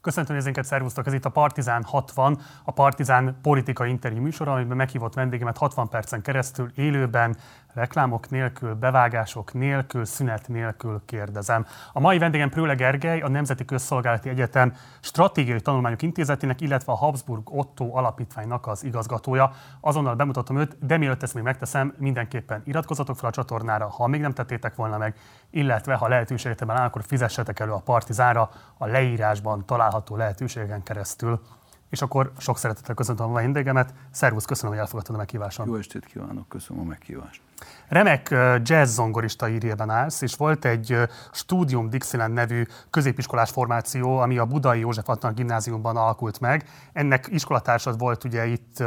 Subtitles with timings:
[0.00, 1.06] Köszöntöm nézőinket, szervusztok!
[1.06, 6.22] Ez itt a Partizán 60, a Partizán politikai interjú műsora, amiben meghívott vendégemet 60 percen
[6.22, 7.36] keresztül élőben
[7.74, 11.66] reklámok nélkül, bevágások nélkül, szünet nélkül kérdezem.
[11.92, 17.54] A mai vendégem Prőle Gergely, a Nemzeti Közszolgálati Egyetem Stratégiai Tanulmányok Intézetének, illetve a Habsburg
[17.54, 19.52] Otto Alapítványnak az igazgatója.
[19.80, 24.20] Azonnal bemutatom őt, de mielőtt ezt még megteszem, mindenképpen iratkozzatok fel a csatornára, ha még
[24.20, 25.14] nem tettétek volna meg,
[25.50, 31.40] illetve ha lehetőségetekben áll, akkor fizessetek elő a Partizára a leírásban található lehetőségen keresztül.
[31.88, 33.94] És akkor sok szeretettel köszöntöm a vendégemet.
[34.10, 35.66] Szervusz, köszönöm, hogy elfogadtad a meghívásom.
[35.66, 37.42] Jó estét kívánok, köszönöm a meghívást.
[37.88, 40.96] Remek jazz zongorista írjében állsz, és volt egy
[41.32, 46.68] Studium Dixieland nevű középiskolás formáció, ami a Budai József Attila gimnáziumban alakult meg.
[46.92, 48.80] Ennek iskolatársad volt ugye itt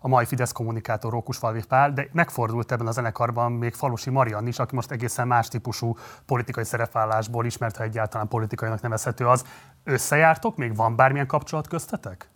[0.00, 4.58] a mai Fidesz kommunikátor Rókusfalvi Pál, de megfordult ebben a zenekarban még Falusi Marian is,
[4.58, 5.96] aki most egészen más típusú
[6.26, 9.44] politikai szerepvállásból ismert, ha egyáltalán politikainak nevezhető az.
[9.84, 10.56] Összejártok?
[10.56, 12.30] Még van bármilyen kapcsolat köztetek?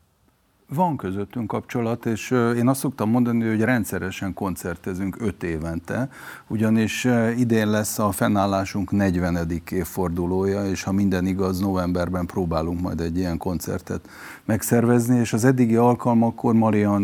[0.69, 6.09] Van közöttünk kapcsolat, és én azt szoktam mondani, hogy rendszeresen koncertezünk öt évente,
[6.47, 9.63] ugyanis idén lesz a fennállásunk 40.
[9.71, 14.09] évfordulója, és ha minden igaz, novemberben próbálunk majd egy ilyen koncertet
[14.45, 17.03] megszervezni, és az eddigi alkalmakkor Marian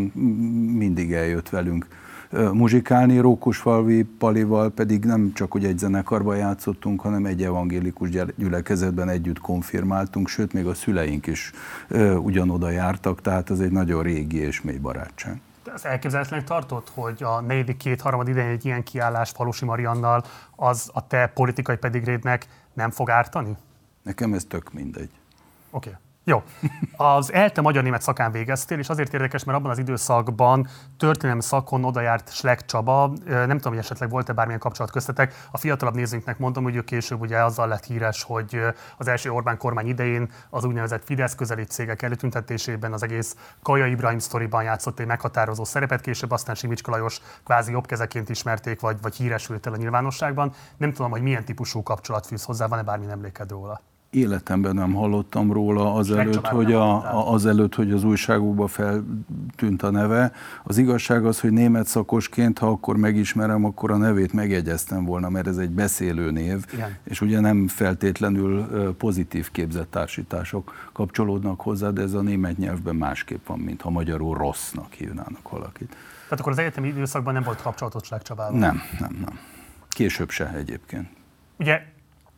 [0.76, 1.86] mindig eljött velünk
[2.52, 3.18] muzsikálni.
[3.18, 10.28] Rókusfalvi Palival pedig nem csak hogy egy zenekarban játszottunk, hanem egy evangélikus gyülekezetben együtt konfirmáltunk,
[10.28, 11.52] sőt még a szüleink is
[12.22, 15.40] ugyanoda jártak, tehát ez egy nagyon régi és mély barátság.
[15.74, 20.24] Ez elképzelhetőnek tartott, hogy a negyedik két harmad idején egy ilyen kiállás Falusi Mariannal
[20.56, 23.56] az a te politikai pedigrédnek nem fog ártani?
[24.02, 25.10] Nekem ez tök mindegy.
[25.70, 25.88] Oké.
[25.88, 26.00] Okay.
[26.30, 26.42] Jó.
[26.96, 32.00] Az ELTE magyar-német szakán végeztél, és azért érdekes, mert abban az időszakban történelmi szakon oda
[32.00, 33.12] járt Slek Csaba.
[33.26, 35.34] Nem tudom, hogy esetleg volt-e bármilyen kapcsolat köztetek.
[35.50, 38.60] A fiatalabb nézőnknek mondom, hogy ő később ugye azzal lett híres, hogy
[38.98, 44.18] az első Orbán kormány idején az úgynevezett Fidesz közeli cégek előtüntetésében az egész Kaja Ibrahim
[44.18, 49.66] sztoriban játszott egy meghatározó szerepet, később aztán Simicska Lajos kvázi jobbkezeként ismerték, vagy, vagy híresült
[49.66, 50.52] el a nyilvánosságban.
[50.76, 53.80] Nem tudom, hogy milyen típusú kapcsolat fűz hozzá, van-e bármi emléked róla?
[54.10, 60.32] Életemben nem hallottam róla azelőtt, hogy, a, a, azelőtt, hogy az újságokban feltűnt a neve.
[60.64, 65.46] Az igazság az, hogy német szakosként, ha akkor megismerem, akkor a nevét megjegyeztem volna, mert
[65.46, 66.96] ez egy beszélő név, Igen.
[67.04, 68.66] és ugye nem feltétlenül
[68.98, 74.36] pozitív képzett társítások kapcsolódnak hozzá, de ez a német nyelvben másképp van, mint ha magyarul
[74.36, 75.96] rossznak hívnának valakit.
[76.24, 78.58] Tehát akkor az egyetemi időszakban nem volt kapcsolatot Csabával?
[78.58, 79.38] Nem, nem, nem.
[79.88, 81.08] Később se egyébként.
[81.56, 81.82] Ugye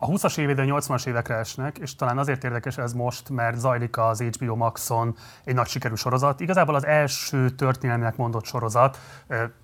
[0.03, 4.23] a 20-as évédől 80-as évekre esnek, és talán azért érdekes ez most, mert zajlik az
[4.23, 6.41] HBO Maxon egy nagy sikerű sorozat.
[6.41, 8.99] Igazából az első történelminek mondott sorozat,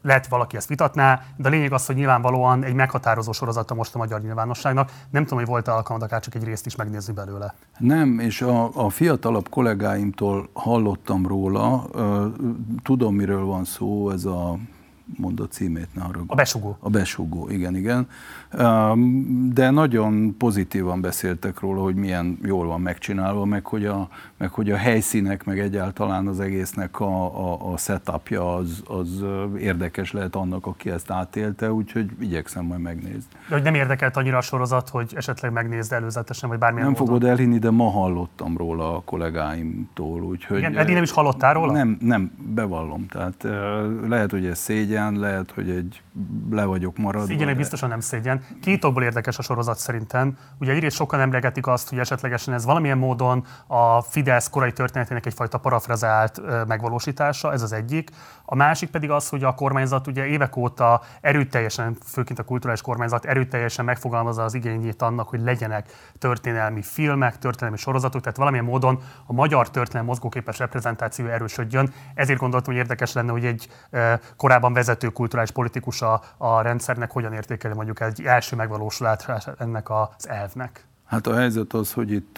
[0.03, 3.99] lehet valaki ezt vitatná, de a lényeg az, hogy nyilvánvalóan egy meghatározó sorozata most a
[3.99, 4.91] magyar nyilvánosságnak.
[5.11, 7.55] Nem tudom, hogy volt-e alkalmad akár csak egy részt is megnézni belőle.
[7.79, 11.85] Nem, és a, a fiatalabb kollégáimtól hallottam róla,
[12.83, 14.59] tudom, miről van szó, ez a
[15.17, 16.33] mond a címét, ne haragudj.
[16.33, 16.77] A besugó.
[16.81, 18.07] A besugó, igen, igen.
[19.53, 24.71] De nagyon pozitívan beszéltek róla, hogy milyen jól van megcsinálva, meg hogy a, meg hogy
[24.71, 29.25] a helyszínek, meg egyáltalán az egésznek a, a, a setupja az, az
[29.59, 33.29] érdekes lehet annak, aki ezt átélte, úgyhogy igyekszem majd megnézni.
[33.49, 37.07] De hogy nem érdekelt annyira a sorozat, hogy esetleg megnézd előzetesen, vagy bármilyen Nem módon?
[37.07, 40.59] fogod elhinni, de ma hallottam róla a kollégáimtól, úgyhogy...
[40.59, 41.73] Igen, eddig nem is hallottál róla?
[41.73, 43.07] Nem, nem, bevallom.
[43.07, 43.47] Tehát
[44.09, 46.03] lehet, hogy ez szégyen, lehet, hogy egy
[46.51, 47.27] le vagyok maradva.
[47.27, 47.55] Szégyen de...
[47.55, 48.45] biztosan nem szégyen.
[48.63, 50.37] Két okból érdekes a sorozat szerintem.
[50.61, 55.59] Ugye egyrészt sokan emlegetik azt, hogy esetlegesen ez valamilyen módon a Fidesz korai történetének egyfajta
[55.59, 58.11] parafrazált megvalósítása, ez az egyik.
[58.45, 63.25] A másik pedig az, hogy a kormányzat ugye évek óta erőteljesen, főként a kulturális kormányzat
[63.25, 69.33] erőteljesen megfogalmazza az igényét annak, hogy legyenek történelmi filmek, történelmi sorozatok, tehát valamilyen módon a
[69.33, 71.93] magyar történelmi mozgóképes reprezentáció erősödjön.
[72.15, 73.69] Ezért gondoltam, hogy érdekes lenne, hogy egy
[74.37, 80.87] korábban vezető kulturális politikus a, rendszernek hogyan értékeli mondjuk egy első megvalósulását ennek az elvnek.
[81.09, 82.37] Hát a helyzet az, hogy itt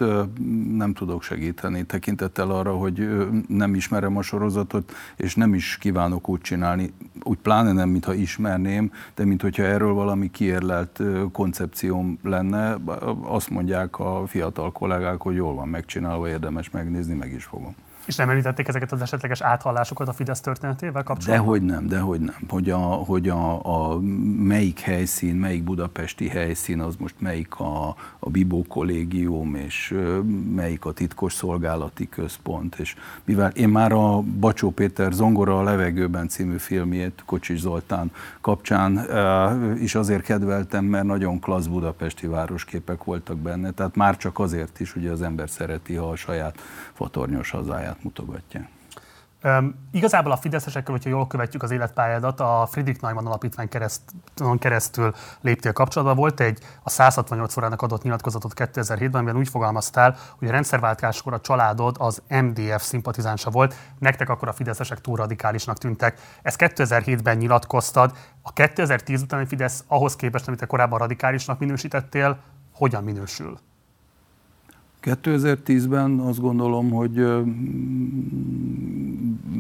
[0.77, 6.41] nem tudok segíteni tekintettel arra, hogy nem ismerem a sorozatot, és nem is kívánok úgy
[6.41, 6.93] csinálni,
[7.23, 11.01] úgy pláne nem, mintha ismerném, de mint hogyha erről valami kiérlelt
[11.33, 12.77] koncepcióm lenne,
[13.23, 17.75] azt mondják a fiatal kollégák, hogy jól van megcsinálva, érdemes megnézni, meg is fogom.
[18.11, 21.47] És nem említették ezeket az esetleges áthallásokat a Fidesz történetével kapcsolatban?
[21.47, 22.37] Dehogy nem, dehogy nem.
[22.49, 24.01] Hogy a, hogy a, a
[24.37, 29.95] melyik helyszín, melyik budapesti helyszín, az most melyik a, a Bibó kollégium, és
[30.55, 32.75] melyik a titkos szolgálati központ.
[32.79, 38.11] És mivel én már a Bacsó Péter Zongora a levegőben című filmjét Kocsis Zoltán
[38.41, 39.07] kapcsán
[39.81, 43.71] is azért kedveltem, mert nagyon klassz budapesti városképek voltak benne.
[43.71, 46.59] Tehát már csak azért is, hogy az ember szereti, ha a saját
[46.93, 48.69] fatornyos hazáját mutogatja.
[49.45, 54.03] Um, igazából a fideszesekkel, hogyha jól követjük az életpályádat, a Friedrich Neumann alapítvány kereszt,
[54.59, 56.15] keresztül léptél kapcsolatba.
[56.15, 61.41] Volt egy a 168 órának adott nyilatkozatot 2007-ben, amiben úgy fogalmaztál, hogy a rendszerváltáskor a
[61.41, 66.21] családod az MDF szimpatizánsa volt, nektek akkor a fideszesek túl radikálisnak tűntek.
[66.43, 68.13] Ezt 2007-ben nyilatkoztad.
[68.43, 72.39] A 2010 utáni Fidesz ahhoz képest, amit te korábban radikálisnak minősítettél,
[72.73, 73.59] hogyan minősül?
[75.03, 77.45] 2010-ben azt gondolom, hogy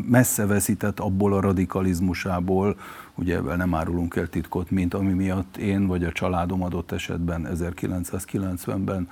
[0.08, 2.76] messze veszített abból a radikalizmusából,
[3.14, 7.48] ugye ebben nem árulunk el titkot, mint ami miatt én vagy a családom adott esetben
[7.54, 9.08] 1990-ben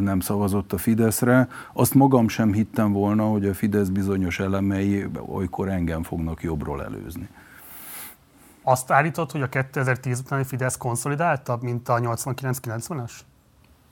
[0.00, 1.48] nem szavazott a Fideszre.
[1.72, 7.28] Azt magam sem hittem volna, hogy a Fidesz bizonyos elemei olykor engem fognak jobbról előzni.
[8.62, 13.10] Azt állított, hogy a 2010 utáni Fidesz konszolidáltabb, mint a 89-90-es?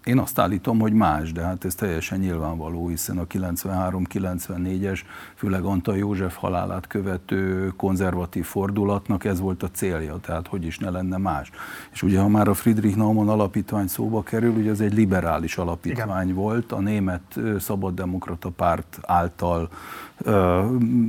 [0.08, 5.00] Én azt állítom, hogy más, de hát ez teljesen nyilvánvaló, hiszen a 93-94-es,
[5.34, 10.90] főleg Antal József halálát követő konzervatív fordulatnak ez volt a célja, tehát hogy is ne
[10.90, 11.50] lenne más.
[11.92, 16.28] És ugye, ha már a Friedrich Naumann alapítvány szóba kerül, ugye ez egy liberális alapítvány
[16.28, 16.36] Igen.
[16.36, 19.68] volt, a német szabaddemokrata párt által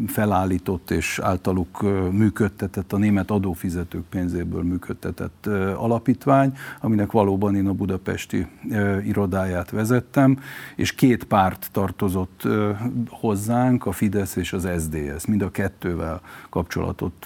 [0.08, 5.46] felállított és általuk működtetett, a német adófizetők pénzéből működtetett
[5.76, 8.48] alapítvány, aminek valóban én a budapesti
[9.04, 10.40] irodáját vezettem,
[10.76, 12.48] és két párt tartozott
[13.10, 15.26] hozzánk, a Fidesz és az SDS.
[15.26, 17.26] Mind a kettővel kapcsolatot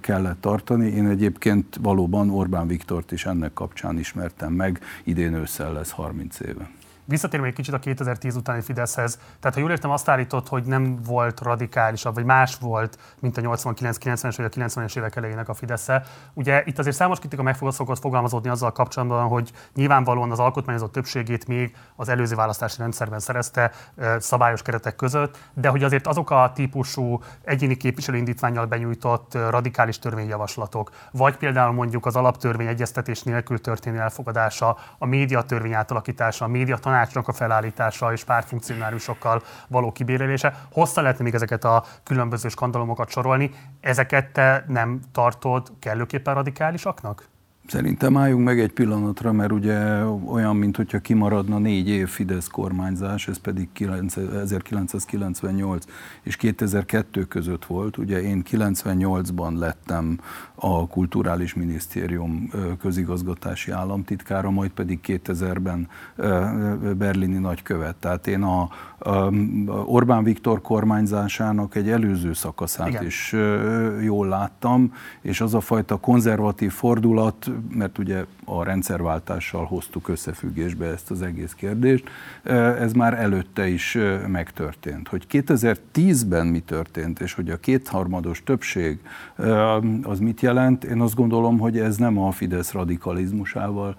[0.00, 0.90] kellett tartani.
[0.90, 6.70] Én egyébként valóban Orbán Viktort is ennek kapcsán ismertem meg, idén ősszel lesz 30 éve.
[7.04, 11.02] Visszatérve egy kicsit a 2010 utáni Fideszhez, tehát ha jól értem, azt állított, hogy nem
[11.06, 15.88] volt radikálisabb, vagy más volt, mint a 89-90-es vagy a 90-es évek elejének a fidesz.
[16.34, 21.46] Ugye itt azért számos kritika meg szokott fogalmazódni azzal kapcsolatban, hogy nyilvánvalóan az alkotmányozott többségét
[21.46, 23.70] még az előző választási rendszerben szerezte
[24.18, 31.36] szabályos keretek között, de hogy azért azok a típusú egyéni képviselőindítványjal benyújtott radikális törvényjavaslatok, vagy
[31.36, 37.32] például mondjuk az alaptörvény egyeztetés nélkül történő elfogadása, a médiatörvény átalakítása, a média tanácsnak a
[37.32, 40.66] felállítása és pártfunkcionáriusokkal való kibérelése.
[40.72, 43.50] Hosszan lehetne még ezeket a különböző skandalomokat sorolni.
[43.80, 47.30] Ezeket te nem tartod kellőképpen radikálisaknak?
[47.66, 53.28] Szerintem álljunk meg egy pillanatra, mert ugye olyan, mint hogyha kimaradna négy év Fidesz kormányzás,
[53.28, 53.68] ez pedig
[54.42, 55.84] 1998
[56.22, 57.96] és 2002 között volt.
[57.96, 60.18] Ugye én 98-ban lettem
[60.64, 62.50] a Kulturális Minisztérium
[62.80, 65.88] közigazgatási államtitkára, majd pedig 2000-ben
[66.96, 67.96] berlini nagykövet.
[67.96, 68.68] Tehát én a,
[69.84, 73.04] Orbán Viktor kormányzásának egy előző szakaszát Igen.
[73.04, 73.34] is
[74.02, 81.10] jól láttam, és az a fajta konzervatív fordulat, mert ugye a rendszerváltással hoztuk összefüggésbe ezt
[81.10, 82.04] az egész kérdést,
[82.78, 85.08] ez már előtte is megtörtént.
[85.08, 88.98] Hogy 2010-ben mi történt, és hogy a kétharmados többség
[90.02, 90.50] az mit jelent,
[90.90, 93.96] én azt gondolom, hogy ez nem a Fidesz radikalizmusával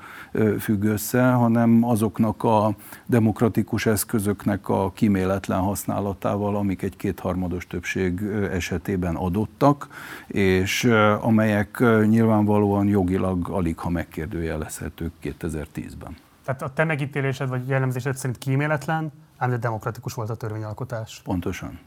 [0.60, 8.22] függ össze, hanem azoknak a demokratikus eszközöknek a kiméletlen használatával, amik egy kétharmados többség
[8.52, 9.88] esetében adottak,
[10.28, 10.84] és
[11.22, 16.16] amelyek nyilvánvalóan jogilag alig ha megkérdőjelezhetők 2010-ben.
[16.46, 21.22] Tehát a te megítélésed vagy jellemzésed szerint kíméletlen, ám de demokratikus volt a törvényalkotás.
[21.24, 21.80] Pontosan.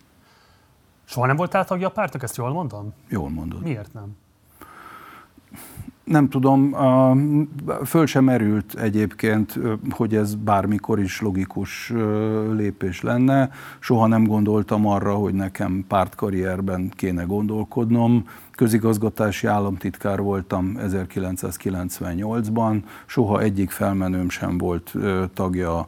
[1.04, 2.92] Soha nem voltál tagja a pártok, ezt jól mondom?
[3.08, 3.62] Jól mondod.
[3.62, 4.16] Miért nem?
[6.06, 6.76] Nem tudom,
[7.84, 9.58] föl sem merült egyébként,
[9.90, 11.92] hogy ez bármikor is logikus
[12.52, 13.50] lépés lenne.
[13.78, 18.24] Soha nem gondoltam arra, hogy nekem pártkarrierben kéne gondolkodnom
[18.56, 24.94] közigazgatási államtitkár voltam 1998-ban, soha egyik felmenőm sem volt
[25.34, 25.86] tagja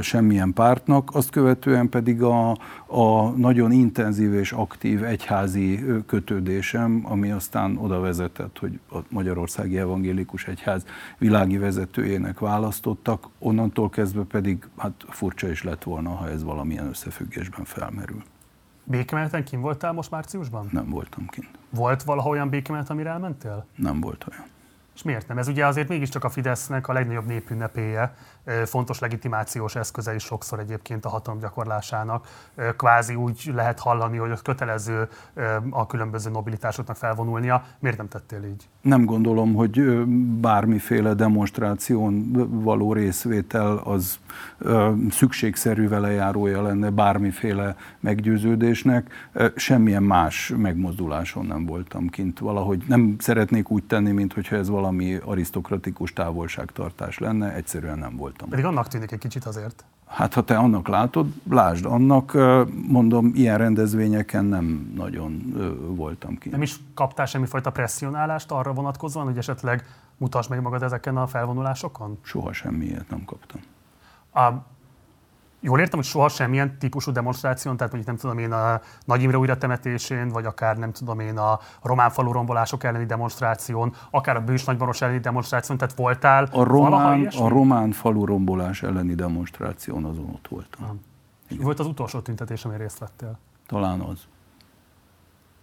[0.00, 2.50] semmilyen pártnak, azt követően pedig a,
[2.86, 10.46] a nagyon intenzív és aktív egyházi kötődésem, ami aztán oda vezetett, hogy a Magyarországi Evangélikus
[10.46, 10.84] Egyház
[11.18, 17.64] világi vezetőjének választottak, onnantól kezdve pedig hát furcsa is lett volna, ha ez valamilyen összefüggésben
[17.64, 18.22] felmerül.
[18.84, 20.68] Békemeneten kim voltál most márciusban?
[20.72, 21.50] Nem voltam kint.
[21.70, 23.66] Volt valaha olyan békemenet, amire elmentél?
[23.76, 24.44] Nem volt olyan.
[24.94, 25.38] És miért nem?
[25.38, 28.16] Ez ugye azért mégiscsak a Fidesznek a legnagyobb népünnepéje,
[28.64, 32.26] fontos legitimációs eszköze is sokszor egyébként a hatalom gyakorlásának.
[32.76, 35.08] Kvázi úgy lehet hallani, hogy az kötelező
[35.70, 37.64] a különböző nobilitásoknak felvonulnia.
[37.78, 38.68] Miért nem tettél így?
[38.80, 39.80] Nem gondolom, hogy
[40.40, 42.32] bármiféle demonstráción
[42.62, 44.18] való részvétel az
[45.10, 49.30] szükségszerű velejárója lenne bármiféle meggyőződésnek.
[49.54, 52.38] Semmilyen más megmozduláson nem voltam kint.
[52.38, 58.48] Valahogy nem szeretnék úgy tenni, mintha ez valami arisztokratikus távolságtartás lenne, egyszerűen nem volt voltam.
[58.48, 59.84] Pedig annak tűnik egy kicsit azért.
[60.06, 62.32] Hát ha te annak látod, lásd annak,
[62.88, 65.54] mondom, ilyen rendezvényeken nem nagyon
[65.96, 66.48] voltam ki.
[66.48, 69.86] Nem is kaptál semmifajta presszionálást arra vonatkozóan, hogy esetleg
[70.16, 72.18] mutasd meg magad ezeken a felvonulásokon?
[72.22, 73.60] Soha semmiért nem kaptam.
[74.32, 74.64] A
[75.64, 79.38] Jól értem, hogy soha semmilyen típusú demonstráción, tehát mondjuk nem tudom én a Nagy Imre
[79.38, 84.40] újra temetésén, vagy akár nem tudom én a román falu rombolások elleni demonstráción, akár a
[84.40, 90.30] Bős Nagymaros elleni demonstráción, tehát voltál a román, a román falu rombolás elleni demonstráción azon
[90.32, 91.00] ott voltam.
[91.60, 93.38] Volt az utolsó tüntetés, amely részt vettél?
[93.66, 94.18] Talán az.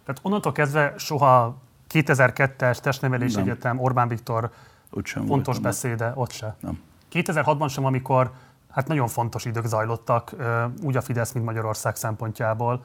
[0.04, 1.56] Tehát onnantól kezdve soha
[1.90, 3.42] 2002-es Testnevelés nem.
[3.42, 4.50] Egyetem, Orbán Viktor
[4.90, 6.56] ott sem fontos voltam, beszéde, ott se.
[6.60, 6.80] Nem.
[7.12, 8.32] 2006-ban sem, amikor
[8.72, 10.34] hát nagyon fontos idők zajlottak,
[10.82, 12.84] úgy a Fidesz, mint Magyarország szempontjából.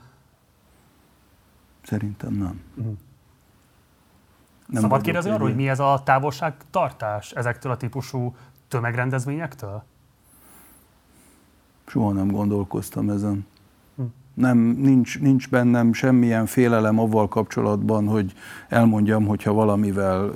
[1.84, 2.62] Szerintem nem.
[2.76, 2.94] Uh-huh.
[4.68, 8.36] nem Szabad kérdezni arról, hogy mi ez a távolságtartás ezektől a típusú
[8.68, 9.84] tömegrendezvényektől?
[11.86, 13.46] Soha nem gondolkoztam ezen
[14.38, 18.34] nem, nincs, nincs bennem semmilyen félelem avval kapcsolatban, hogy
[18.70, 20.32] elmondjam, hogyha valamivel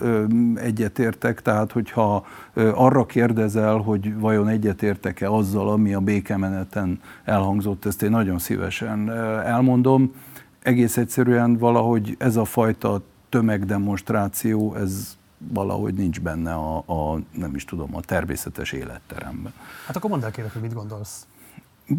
[0.56, 8.10] egyetértek, tehát hogyha arra kérdezel, hogy vajon egyetértek-e azzal, ami a békemeneten elhangzott, ezt én
[8.10, 9.12] nagyon szívesen
[9.46, 10.14] elmondom.
[10.62, 15.18] Egész egyszerűen valahogy ez a fajta tömegdemonstráció, ez
[15.54, 19.54] valahogy nincs benne a, a nem is tudom, a természetes életteremben.
[19.86, 21.26] Hát akkor mondd el kérlek, hogy mit gondolsz.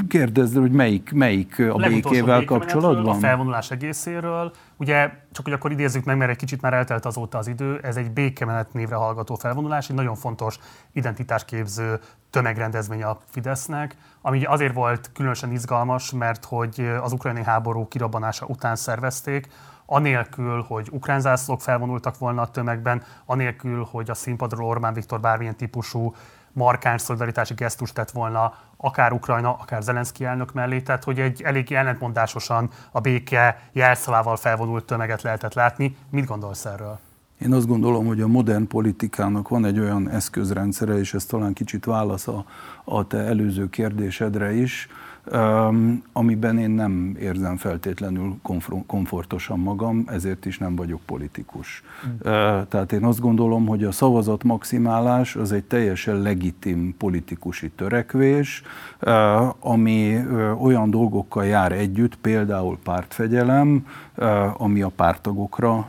[0.08, 3.16] Kérdezd, hogy melyik, melyik a, békével kapcsolatban?
[3.16, 4.52] A felvonulás egészéről.
[4.76, 7.96] Ugye, csak hogy akkor idézzük meg, mert egy kicsit már eltelt azóta az idő, ez
[7.96, 10.58] egy békemenet névre hallgató felvonulás, egy nagyon fontos
[10.92, 18.46] identitásképző tömegrendezvény a Fidesznek, ami azért volt különösen izgalmas, mert hogy az ukrajnai háború kirabbanása
[18.46, 19.48] után szervezték,
[19.86, 25.56] anélkül, hogy ukrán zászlók felvonultak volna a tömegben, anélkül, hogy a színpadról Orbán Viktor bármilyen
[25.56, 26.14] típusú
[26.52, 31.72] markáns szolidaritási gesztust tett volna akár Ukrajna, akár Zelenszky elnök mellé, tehát hogy egy elég
[31.72, 35.96] ellentmondásosan a béke jelszavával felvonult tömeget lehetett látni.
[36.10, 36.98] Mit gondolsz erről?
[37.38, 41.84] Én azt gondolom, hogy a modern politikának van egy olyan eszközrendszere, és ez talán kicsit
[41.84, 42.44] válasz a,
[42.84, 44.88] a te előző kérdésedre is,
[46.12, 48.34] amiben én nem érzem feltétlenül
[48.86, 51.82] komfortosan magam, ezért is nem vagyok politikus.
[52.06, 52.18] Mm.
[52.68, 58.62] Tehát én azt gondolom, hogy a szavazat maximálás az egy teljesen legitim politikusi törekvés,
[59.60, 60.16] ami
[60.60, 63.86] olyan dolgokkal jár együtt, például pártfegyelem,
[64.56, 65.86] ami a pártagokra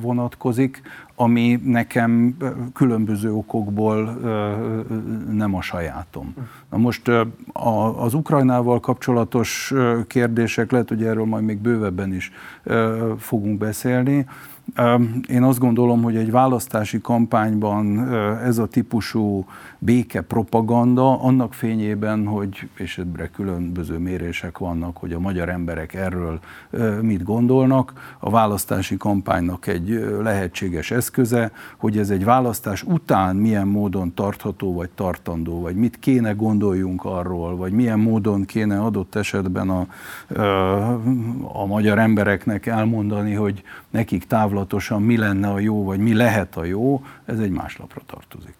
[0.00, 0.82] vonatkozik,
[1.20, 2.36] ami nekem
[2.74, 4.04] különböző okokból
[5.32, 6.34] nem a sajátom.
[6.70, 7.10] Na most
[7.96, 9.72] az Ukrajnával kapcsolatos
[10.06, 12.32] kérdések, lehet, hogy erről majd még bővebben is
[13.18, 14.26] fogunk beszélni,
[15.28, 18.12] én azt gondolom, hogy egy választási kampányban
[18.44, 19.46] ez a típusú
[19.82, 26.40] béke propaganda, annak fényében, hogy, és ebbre különböző mérések vannak, hogy a magyar emberek erről
[27.00, 29.88] mit gondolnak, a választási kampánynak egy
[30.22, 36.32] lehetséges eszköze, hogy ez egy választás után milyen módon tartható vagy tartandó, vagy mit kéne
[36.32, 39.86] gondoljunk arról, vagy milyen módon kéne adott esetben a,
[41.52, 46.64] a magyar embereknek elmondani, hogy nekik távlatosan mi lenne a jó, vagy mi lehet a
[46.64, 48.54] jó, ez egy más lapra tartozik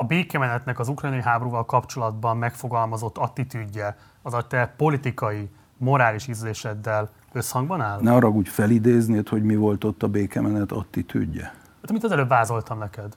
[0.00, 7.80] a békemenetnek az ukrajnai háborúval kapcsolatban megfogalmazott attitűdje az a te politikai, morális ízléseddel összhangban
[7.80, 8.00] áll?
[8.00, 11.42] Ne arra úgy felidéznéd, hogy mi volt ott a békemenet attitűdje.
[11.80, 13.16] Hát, amit az előbb vázoltam neked.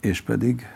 [0.00, 0.66] És pedig?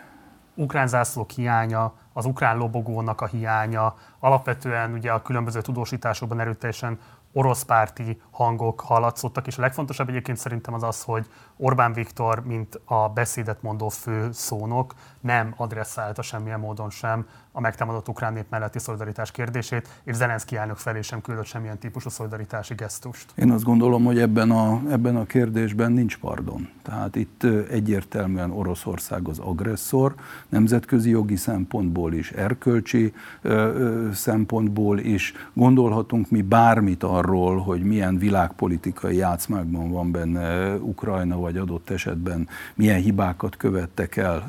[0.55, 6.99] Ukrán zászlók hiánya, az ukrán lobogónak a hiánya, alapvetően ugye a különböző tudósításokban erőteljesen
[7.33, 12.81] orosz párti hangok hallatszottak, és a legfontosabb egyébként szerintem az az, hogy Orbán Viktor, mint
[12.85, 18.79] a beszédet mondó fő szónok, nem adresszálta semmilyen módon sem a megtámadott ukrán nép melletti
[18.79, 23.25] szolidaritás kérdését, és Zelenszky elnök felé sem küldött semmilyen típusú szolidaritási gesztust.
[23.35, 26.69] Én azt gondolom, hogy ebben a, ebben a kérdésben nincs pardon.
[26.81, 30.15] Tehát itt egyértelműen Oroszország az agresszor,
[30.49, 35.33] nemzetközi jogi szempontból is, erkölcsi ö, ö, szempontból is.
[35.53, 43.01] Gondolhatunk mi bármit arról, hogy milyen világpolitikai játszmákban van benne Ukrajna, vagy adott esetben milyen
[43.01, 44.47] hibákat követtek el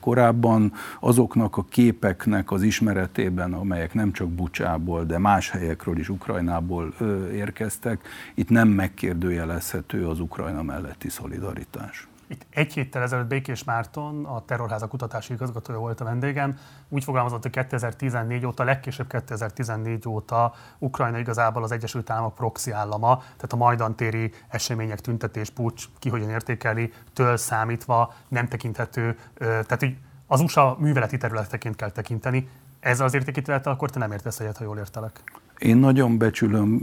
[0.00, 1.64] korábban, azoknak a
[1.98, 6.94] képeknek az ismeretében, amelyek nem csak Bucsából, de más helyekről is Ukrajnából
[7.32, 8.00] érkeztek,
[8.34, 12.08] itt nem megkérdőjelezhető az Ukrajna melletti szolidaritás.
[12.26, 17.42] Itt egy héttel ezelőtt Békés Márton, a Terrorháza kutatási igazgatója volt a vendégem, úgy fogalmazott,
[17.42, 23.56] hogy 2014 óta, legkésőbb 2014 óta Ukrajna igazából az Egyesült Államok proxy állama, tehát a
[23.56, 29.96] majdantéri események, tüntetés, pucs, ki hogyan értékeli, től számítva nem tekinthető, tehát hogy
[30.30, 32.48] az USA műveleti területeként kell tekinteni.
[32.80, 35.20] Ez az értékítélettel akkor te nem értesz egyet, ha jól értelek.
[35.58, 36.82] Én nagyon becsülöm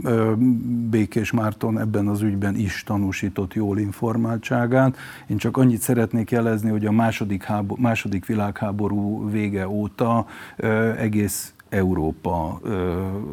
[0.90, 4.96] Békés Márton ebben az ügyben is tanúsított jól informáltságát.
[5.26, 10.26] Én csak annyit szeretnék jelezni, hogy a második, háború, második világháború vége óta
[10.96, 12.60] egész Európa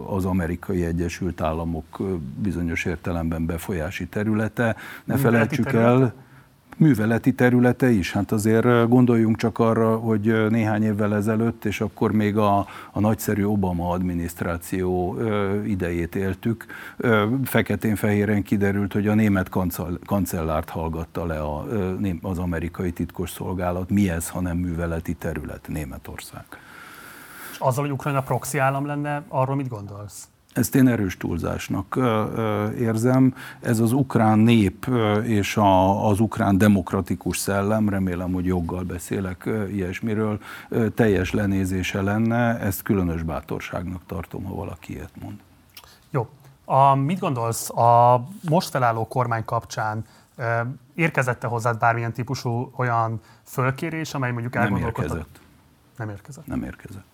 [0.07, 2.01] az amerikai Egyesült Államok
[2.41, 4.75] bizonyos értelemben befolyási területe.
[5.03, 6.13] Ne felejtsük el,
[6.77, 8.11] műveleti területe is.
[8.11, 12.57] Hát azért gondoljunk csak arra, hogy néhány évvel ezelőtt, és akkor még a,
[12.91, 15.17] a nagyszerű Obama adminisztráció
[15.65, 16.65] idejét éltük,
[17.43, 19.49] feketén-fehéren kiderült, hogy a német
[20.05, 21.65] kancellárt hallgatta le a,
[22.21, 23.89] az amerikai titkos szolgálat.
[23.89, 26.45] Mi ez, hanem műveleti terület Németország?
[27.51, 30.27] És azzal, hogy Ukrajna proxy állam lenne, arról mit gondolsz?
[30.53, 31.99] Ezt én erős túlzásnak
[32.79, 33.35] érzem.
[33.61, 34.85] Ez az ukrán nép
[35.23, 35.59] és
[36.01, 40.39] az ukrán demokratikus szellem, remélem, hogy joggal beszélek ilyesmiről,
[40.95, 42.59] teljes lenézése lenne.
[42.59, 45.39] Ezt különös bátorságnak tartom, ha valaki ilyet mond.
[46.09, 46.29] Jó.
[46.65, 50.05] A, mit gondolsz a most felálló kormány kapcsán?
[50.95, 55.09] Érkezette hozzád bármilyen típusú olyan fölkérés, amely mondjuk elgondolkodott?
[55.09, 55.41] Nem érkezett.
[55.97, 56.45] Nem érkezett.
[56.45, 57.11] Nem érkezett.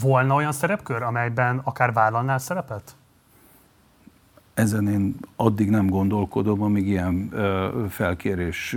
[0.00, 2.94] Volna olyan szerepkör, amelyben akár vállalnál szerepet?
[4.54, 7.30] Ezen én addig nem gondolkodom, amíg ilyen
[7.88, 8.76] felkérés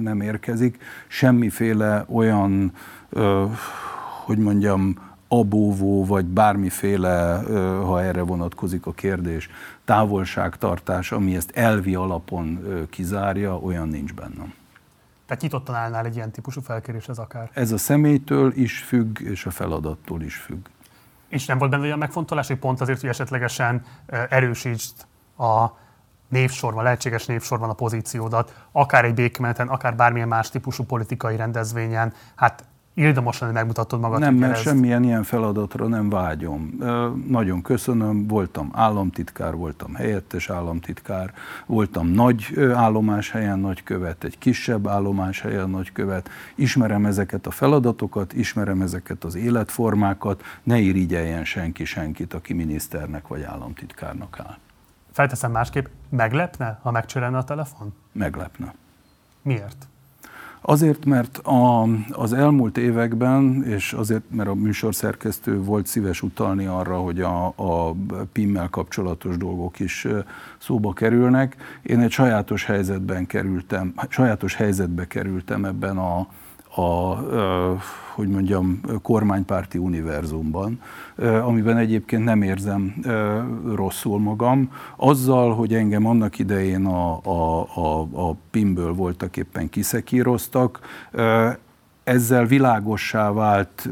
[0.00, 0.78] nem érkezik.
[1.08, 2.72] Semmiféle olyan,
[4.24, 4.98] hogy mondjam,
[5.28, 7.42] abóvó, vagy bármiféle,
[7.84, 9.48] ha erre vonatkozik a kérdés,
[9.84, 12.60] távolságtartás, ami ezt elvi alapon
[12.90, 14.54] kizárja, olyan nincs bennem.
[15.26, 17.50] Tehát nyitottan állnál egy ilyen típusú felkéréshez akár?
[17.52, 20.66] Ez a személytől is függ, és a feladattól is függ.
[21.28, 23.82] És nem volt benne olyan megfontolás, hogy pont azért, hogy esetlegesen
[24.28, 25.06] erősítsd
[25.38, 25.66] a
[26.28, 32.64] névsorban, lehetséges névsorban a pozíciódat, akár egy békemeneten, akár bármilyen más típusú politikai rendezvényen, hát
[32.98, 34.18] Ildomos lenne megmutatod magad.
[34.18, 36.78] Nem, mert semmilyen ilyen feladatra nem vágyom.
[37.28, 41.32] Nagyon köszönöm, voltam államtitkár, voltam helyettes államtitkár,
[41.66, 46.30] voltam nagy állomáshelyen nagykövet, egy kisebb állomáshelyen nagykövet.
[46.54, 53.42] Ismerem ezeket a feladatokat, ismerem ezeket az életformákat, ne irigyeljen senki senkit, aki miniszternek vagy
[53.42, 54.56] államtitkárnak áll.
[55.12, 57.94] Felteszem másképp, meglepne, ha megcsörelne a telefon?
[58.12, 58.74] Meglepne.
[59.42, 59.86] Miért?
[60.68, 66.96] Azért, mert a, az elmúlt években, és azért, mert a műsorszerkesztő volt szíves utalni arra,
[66.96, 67.94] hogy a, a
[68.32, 70.06] PIM-mel kapcsolatos dolgok is
[70.58, 76.26] szóba kerülnek, én egy sajátos helyzetben kerültem, sajátos helyzetbe kerültem ebben a,
[76.76, 77.14] a,
[78.14, 80.80] hogy mondjam, kormánypárti univerzumban,
[81.42, 82.94] amiben egyébként nem érzem
[83.74, 84.70] rosszul magam.
[84.96, 90.80] Azzal, hogy engem annak idején a, a, a, a PIM-ből voltak éppen kiszekíroztak,
[92.04, 93.88] ezzel világossá vált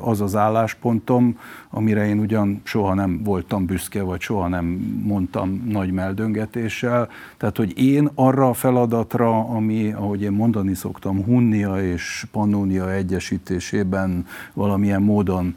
[0.00, 1.38] az az álláspontom,
[1.74, 4.64] amire én ugyan soha nem voltam büszke, vagy soha nem
[5.04, 7.08] mondtam nagy meldöngetéssel.
[7.36, 14.26] Tehát, hogy én arra a feladatra, ami, ahogy én mondani szoktam, Hunnia és Pannonia egyesítésében
[14.52, 15.56] valamilyen módon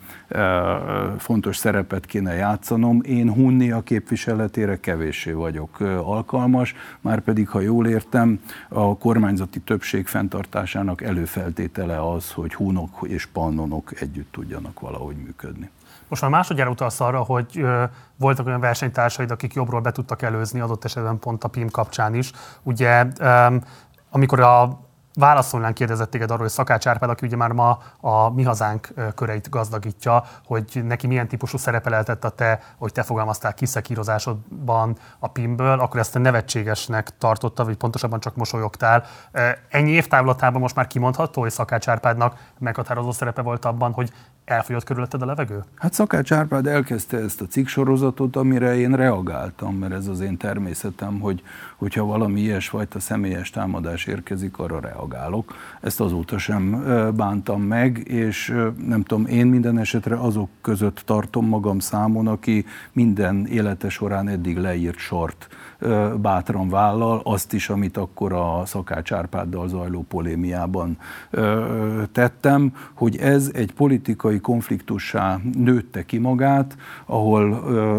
[1.17, 8.39] fontos szerepet kéne játszanom, én Hunnia képviseletére kevéssé vagyok alkalmas, már pedig, ha jól értem,
[8.69, 15.69] a kormányzati többség fenntartásának előfeltétele az, hogy hunok és pannonok együtt tudjanak valahogy működni.
[16.07, 17.83] Most már másodjára utalsz arra, hogy ö,
[18.15, 22.31] voltak olyan versenytársaid, akik jobbról be tudtak előzni, adott esetben pont a PIM kapcsán is.
[22.63, 23.55] Ugye, ö,
[24.09, 24.83] amikor a
[25.15, 29.49] válaszolnán kérdezett téged arról, hogy Szakács Árpád, aki ugye már ma a Mi Hazánk köreit
[29.49, 35.79] gazdagítja, hogy neki milyen típusú szerepe lehetett a te, hogy te fogalmaztál kiszekírozásodban a PIM-ből,
[35.79, 39.03] akkor ezt a nevetségesnek tartotta, vagy pontosabban csak mosolyogtál.
[39.69, 44.11] Ennyi évtávlatában most már kimondható, hogy Szakács Árpádnak meghatározó szerepe volt abban, hogy
[44.45, 45.63] elfogyott körülötted a levegő?
[45.75, 51.19] Hát Szakács Árpád elkezdte ezt a cikksorozatot, amire én reagáltam, mert ez az én természetem,
[51.19, 51.43] hogy
[51.75, 55.53] hogyha valami ilyesfajta személyes támadás érkezik, arra reagálok.
[55.81, 56.83] Ezt azóta sem
[57.15, 58.55] bántam meg, és
[58.87, 64.57] nem tudom, én minden esetre azok között tartom magam számon, aki minden élete során eddig
[64.57, 65.47] leírt sort
[66.21, 70.97] bátran vállal, azt is, amit akkor a Szakács Árpáddal zajló polémiában
[72.11, 77.53] tettem, hogy ez egy politikai konfliktussá nőtte ki magát, ahol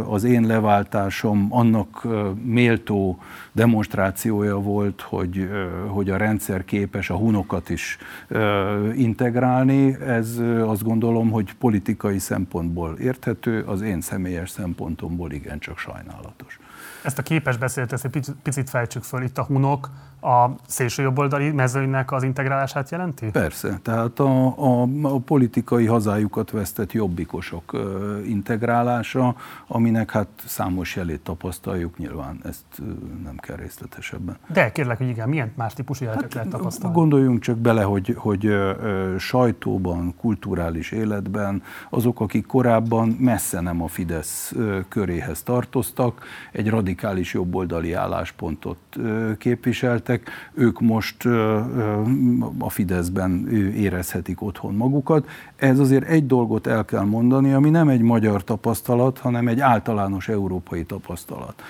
[0.08, 2.06] az én leváltásom annak
[2.44, 3.18] méltó
[3.52, 5.48] demonstrációja volt, hogy,
[5.88, 7.98] hogy a rendszer képes a hunokat is
[8.94, 9.96] integrálni.
[10.00, 16.58] Ez azt gondolom, hogy politikai szempontból érthető, az én személyes szempontomból igencsak sajnálatos.
[17.06, 19.22] Ezt a képes beszélt, ezt egy picit fejtsük föl.
[19.22, 23.30] Itt a hunok a szélső jobboldali mezőnynek az integrálását jelenti?
[23.30, 27.76] Persze, tehát a, a, a politikai hazájukat vesztett jobbikosok
[28.26, 29.34] integrálása,
[29.66, 32.82] aminek hát számos jelét tapasztaljuk, nyilván ezt
[33.24, 34.36] nem kell részletesebben.
[34.52, 36.96] De kérlek, hogy igen, milyen más típusú jeleket hát, lehet tapasztalni?
[36.96, 38.56] Gondoljunk csak bele, hogy, hogy
[39.18, 44.54] sajtóban, kulturális életben azok, akik korábban messze nem a Fidesz
[44.88, 48.78] köréhez tartoztak, egy radikális jobboldali álláspontot
[49.38, 51.24] képviseltek, emberek, ők most
[52.58, 55.28] a Fideszben érezhetik otthon magukat.
[55.56, 60.28] Ez azért egy dolgot el kell mondani, ami nem egy magyar tapasztalat, hanem egy általános
[60.28, 61.62] európai tapasztalat.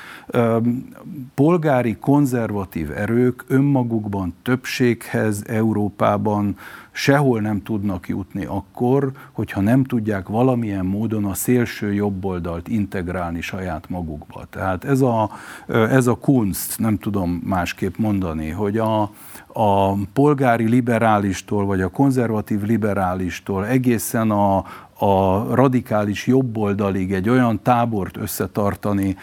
[1.35, 6.57] Polgári konzervatív erők önmagukban többséghez Európában
[6.97, 13.89] sehol nem tudnak jutni akkor, hogyha nem tudják valamilyen módon a szélső jobboldalt integrálni saját
[13.89, 14.45] magukba.
[14.51, 15.31] Tehát ez a,
[15.67, 19.03] ez a kunst, nem tudom másképp mondani, hogy a,
[19.47, 24.65] a polgári liberálistól, vagy a konzervatív liberálistól egészen a,
[24.99, 29.17] a radikális jobboldalig egy olyan tábort összetartani,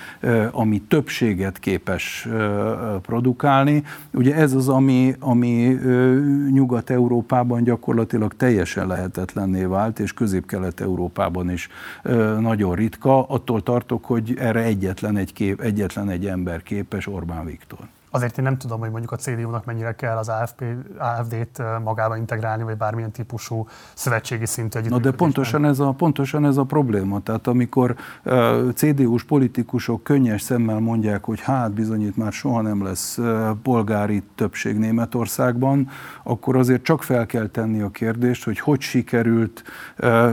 [0.52, 2.28] ami többséget képes
[3.02, 3.84] produkálni.
[4.14, 5.78] Ugye ez az, ami, ami
[6.52, 11.70] Nyugat-Európában gyakorlatilag teljesen lehetetlenné vált, és Közép-Kelet-Európában is
[12.40, 13.24] nagyon ritka.
[13.24, 17.80] Attól tartok, hogy erre egyetlen egy, kép, egyetlen egy ember képes, Orbán Viktor.
[18.16, 20.64] Azért én nem tudom, hogy mondjuk a CDU-nak mennyire kell az AFP,
[20.98, 26.58] AFD-t magába integrálni, vagy bármilyen típusú szövetségi szintű Na de pontosan ez, a, pontosan ez
[26.58, 27.20] a probléma.
[27.20, 27.96] Tehát amikor
[28.26, 34.24] uh, CDU-s politikusok könnyes szemmel mondják, hogy hát bizonyít már soha nem lesz uh, polgári
[34.36, 35.90] többség Németországban,
[36.24, 39.64] akkor azért csak fel kell tenni a kérdést, hogy hogy sikerült
[40.00, 40.32] uh,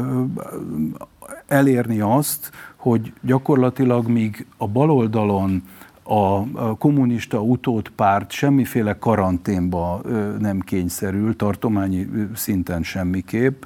[1.46, 5.62] elérni azt, hogy gyakorlatilag míg a baloldalon
[6.10, 10.00] a kommunista utódpárt semmiféle karanténba
[10.38, 13.62] nem kényszerül, tartományi szinten semmiképp.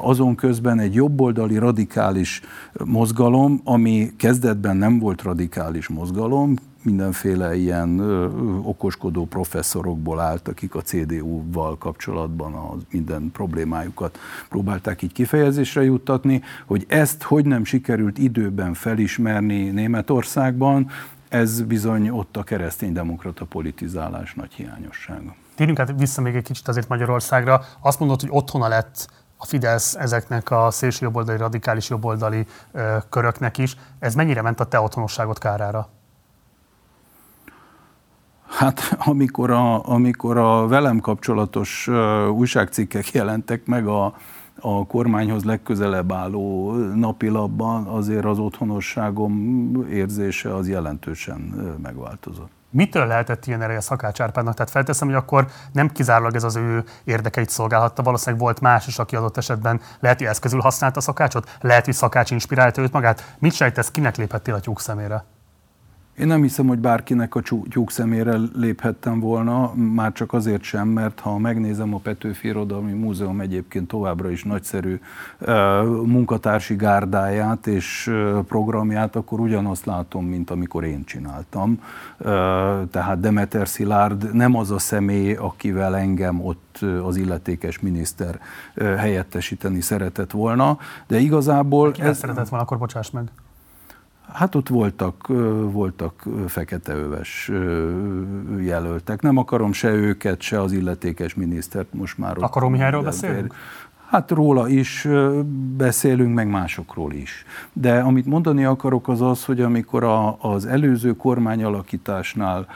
[0.00, 2.40] Azon közben egy jobboldali radikális
[2.84, 8.00] mozgalom, ami kezdetben nem volt radikális mozgalom, mindenféle ilyen
[8.62, 16.84] okoskodó professzorokból állt, akik a CDU-val kapcsolatban a minden problémájukat próbálták így kifejezésre juttatni, hogy
[16.88, 20.90] ezt hogy nem sikerült időben felismerni Németországban,
[21.28, 25.34] ez bizony ott a kereszténydemokrata politizálás nagy hiányossága.
[25.54, 27.64] Térjünk át vissza még egy kicsit azért Magyarországra.
[27.80, 33.58] Azt mondod, hogy otthona lett a Fidesz ezeknek a szélső jobboldali, radikális jobboldali ö, köröknek
[33.58, 33.76] is.
[33.98, 35.88] Ez mennyire ment a te otthonosságot kárára?
[38.48, 41.88] Hát amikor a, amikor a velem kapcsolatos
[42.32, 44.14] újságcikkek jelentek meg a,
[44.60, 51.38] a kormányhoz legközelebb álló napilapban azért az otthonosságom érzése az jelentősen
[51.82, 52.50] megváltozott.
[52.70, 54.54] Mitől lehetett ilyen ereje Szakács Árpádnak?
[54.54, 58.98] Tehát felteszem, hogy akkor nem kizárólag ez az ő érdekeit szolgálhatta, valószínűleg volt más is,
[58.98, 63.36] aki adott esetben lehet, hogy eszközül használta Szakácsot, lehet, hogy Szakács inspirálta őt magát.
[63.38, 65.24] Mit sejtesz, kinek léphettél a tyúk szemére?
[66.18, 71.20] Én nem hiszem, hogy bárkinek a tyúk szemére léphettem volna, már csak azért sem, mert
[71.20, 75.00] ha megnézem a Petőfi Irodalmi Múzeum egyébként továbbra is nagyszerű
[76.04, 78.12] munkatársi gárdáját és
[78.48, 81.82] programját, akkor ugyanazt látom, mint amikor én csináltam.
[82.90, 88.40] Tehát Demeter Szilárd nem az a személy, akivel engem ott az illetékes miniszter
[88.74, 91.92] helyettesíteni szeretett volna, de igazából...
[91.92, 92.18] Ki ez...
[92.18, 93.30] szeretett volna, akkor bocsáss meg.
[94.32, 95.26] Hát ott voltak,
[95.70, 97.50] voltak feketeöves
[98.60, 99.22] jelöltek.
[99.22, 102.36] Nem akarom se őket, se az illetékes minisztert most már.
[102.40, 103.54] Akarom Mihályról beszélünk?
[104.10, 105.08] Hát róla is
[105.76, 107.44] beszélünk, meg másokról is.
[107.72, 112.66] De amit mondani akarok az az, hogy amikor a, az előző kormányalakításnál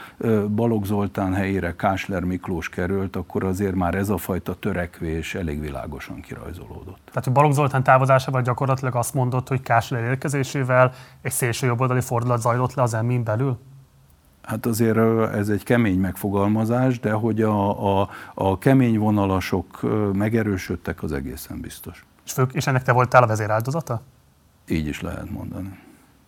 [0.55, 6.19] Balogh Zoltán helyére Kásler Miklós került, akkor azért már ez a fajta törekvés elég világosan
[6.21, 7.01] kirajzolódott.
[7.05, 10.91] Tehát, hogy Balogh Zoltán távozásával gyakorlatilag azt mondott, hogy Kásler érkezésével
[11.21, 13.57] egy szélső jobboldali fordulat zajlott le az emmin belül?
[14.43, 14.97] Hát azért
[15.33, 19.79] ez egy kemény megfogalmazás, de hogy a, a, a kemény vonalasok
[20.13, 22.05] megerősödtek, az egészen biztos.
[22.25, 24.01] És, fő, és ennek te voltál a vezéráldozata?
[24.67, 25.79] Így is lehet mondani.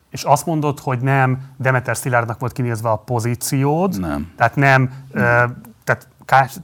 [0.09, 3.99] És azt mondod, hogy nem Demeter Szilárdnak volt kinézve a pozíciód.
[3.99, 4.31] Nem.
[4.35, 5.61] Tehát nem, nem.
[5.83, 6.07] tehát,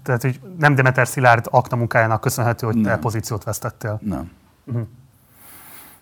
[0.04, 2.84] tehát hogy nem Demeter Szilárd akta munkájának köszönhető, hogy nem.
[2.84, 4.00] te pozíciót vesztettél.
[4.04, 4.32] Nem.
[4.66, 4.88] Uh-huh.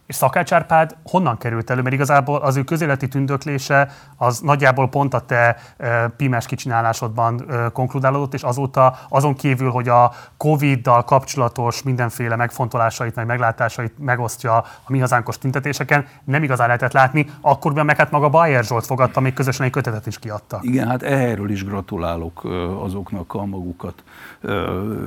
[0.09, 1.81] És Szakács Árpád honnan került elő?
[1.81, 7.69] Mert igazából az ő közéleti tündöklése az nagyjából pont a te e, pimes kicsinálásodban e,
[7.73, 14.65] konkludálódott, és azóta azon kívül, hogy a Covid-dal kapcsolatos mindenféle megfontolásait, meg meglátásait megosztja a
[14.87, 17.25] mi hazánkos tüntetéseken, nem igazán lehetett látni.
[17.41, 20.59] Akkor meg hát maga Bayer Zsolt fogadta, még közösen egy kötetet is kiadta.
[20.61, 22.43] Igen, hát erről is gratulálok
[22.83, 24.03] azoknak a magukat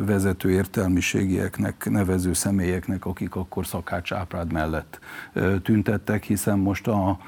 [0.07, 4.92] vezető értelmiségieknek, nevező személyeknek, akik akkor Szakács Árpád mellett
[5.63, 7.19] tüntettek, hiszen most a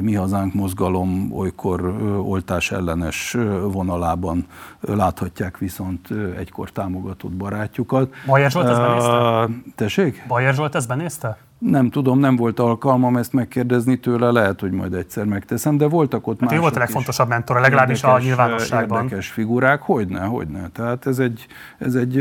[0.00, 1.80] Mi Hazánk mozgalom olykor
[2.24, 4.46] oltás ellenes vonalában
[4.80, 8.14] láthatják viszont egykor támogatott barátjukat.
[8.26, 9.48] Bajer Zsolt ezt benézte?
[9.74, 10.24] Tessék?
[10.28, 11.38] Bajer Zsolt ezt benézte?
[11.58, 16.26] Nem tudom, nem volt alkalmam ezt megkérdezni tőle, lehet, hogy majd egyszer megteszem, de voltak
[16.26, 19.02] ott hát mások volt a legfontosabb mentor, legalábbis érdekes, a nyilvánosságban.
[19.02, 20.68] Érdekes figurák, hogyne, hogyne.
[20.68, 21.46] Tehát ez egy,
[21.78, 22.16] ez egy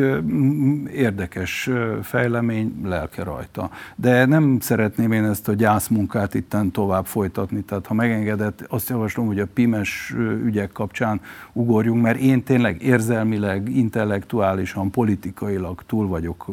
[0.94, 1.70] érdekes
[2.02, 3.70] fejlemény, lelke rajta.
[3.96, 9.26] De nem szeretném én ezt a gyászmunkát itten tovább folytatni, tehát ha megengedett, azt javaslom,
[9.26, 11.22] hogy a pimes ügyek kapcsán
[11.54, 16.46] ugorjunk, mert én tényleg érzelmileg, intellektuálisan, politikailag túl vagyok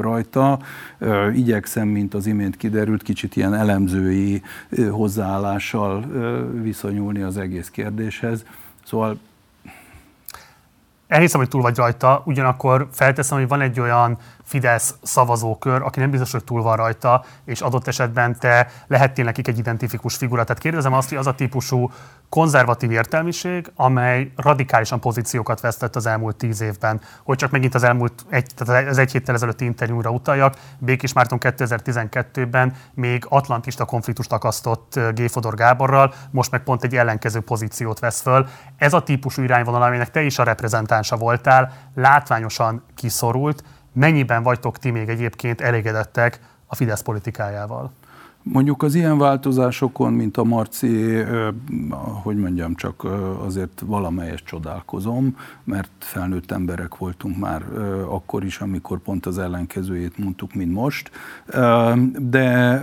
[0.00, 0.58] rajta.
[1.34, 4.42] Igyekszem, mint az imént kiderült, kicsit ilyen elemzői
[4.90, 6.06] hozzáállással
[6.62, 8.44] viszonyulni az egész kérdéshez.
[8.84, 9.18] Szóval
[11.08, 16.10] Elhiszem, hogy túl vagy rajta, ugyanakkor felteszem, hogy van egy olyan Fidesz szavazókör, aki nem
[16.10, 20.44] biztos, hogy túl van rajta, és adott esetben te lehettél nekik egy identifikus figura.
[20.44, 21.90] Tehát kérdezem azt, hogy az a típusú
[22.28, 27.00] konzervatív értelmiség, amely radikálisan pozíciókat vesztett az elmúlt tíz évben.
[27.22, 31.38] Hogy csak megint az elmúlt egy, tehát az egy héttel ezelőtti interjúra utaljak, Békés Márton
[31.42, 35.30] 2012-ben még atlantista konfliktust akasztott G.
[35.30, 38.46] Fodor Gáborral, most meg pont egy ellenkező pozíciót vesz föl.
[38.76, 43.62] Ez a típusú irányvonal, aminek te is a reprezentánsa voltál, látványosan kiszorult.
[43.98, 47.92] Mennyiben vagytok ti még egyébként elégedettek a Fidesz politikájával?
[48.52, 51.22] Mondjuk az ilyen változásokon, mint a Marci,
[52.22, 53.06] hogy mondjam, csak
[53.44, 57.62] azért valamelyes csodálkozom, mert felnőtt emberek voltunk már
[58.08, 61.10] akkor is, amikor pont az ellenkezőjét mondtuk, mint most.
[62.18, 62.78] De,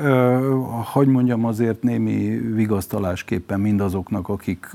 [0.94, 4.70] hogy mondjam, azért némi vigasztalásképpen mindazoknak, akik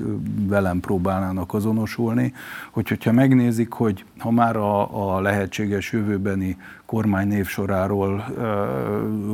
[0.47, 2.33] velem próbálnának azonosulni,
[2.71, 6.57] hogy hogyha megnézik, hogy ha már a, a lehetséges jövőbeni
[6.89, 8.25] kormány névsoráról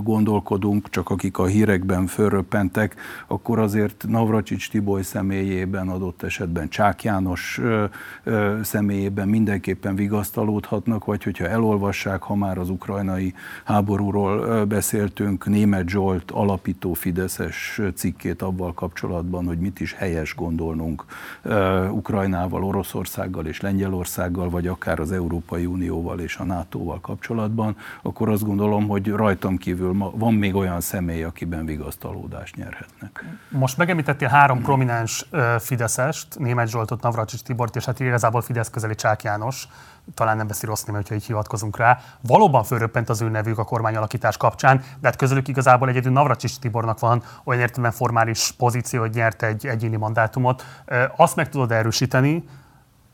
[0.04, 2.96] gondolkodunk, csak akik a hírekben fölröppentek,
[3.28, 7.62] akkor azért Navracsics Tiboly személyében, adott esetben Csák János
[8.62, 16.94] személyében mindenképpen vigasztalódhatnak, vagy hogyha elolvassák, ha már az ukrajnai háborúról beszéltünk, Német Zsolt alapító
[16.94, 21.06] Fideszes cikkét abban kapcsolatban, hogy mit is helyes gondolnunk
[21.92, 28.30] Ukrajnával, Oroszországgal és Lengyelországgal, vagy akár az Európai Unióval és a NATO-val kapcsolatban kapcsolatban, akkor
[28.30, 33.26] azt gondolom, hogy rajtam kívül van még olyan személy, akiben vigasztalódást nyerhetnek.
[33.50, 35.26] Most megemlítettél három prominens
[35.60, 39.68] Fideszest, Német Zsoltot, Navracsics Tibort, és hát igazából Fidesz közeli Csák János,
[40.14, 42.00] talán nem beszél rossz német, hogyha így hivatkozunk rá.
[42.22, 47.00] Valóban fölröppent az ő nevük a kormányalakítás kapcsán, de hát közülük igazából egyedül Navracsics Tibornak
[47.00, 50.64] van olyan értelemben formális pozíció, hogy nyert egy egyéni mandátumot.
[51.16, 52.44] Azt meg tudod erősíteni,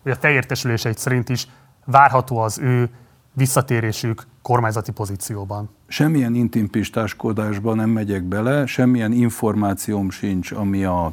[0.03, 1.47] hogy a te értesüléseid szerint is
[1.85, 2.89] várható az ő
[3.33, 5.69] visszatérésük kormányzati pozícióban?
[5.87, 11.05] Semmilyen intimpistáskodásba nem megyek bele, semmilyen információm sincs, ami a,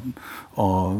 [0.55, 0.97] a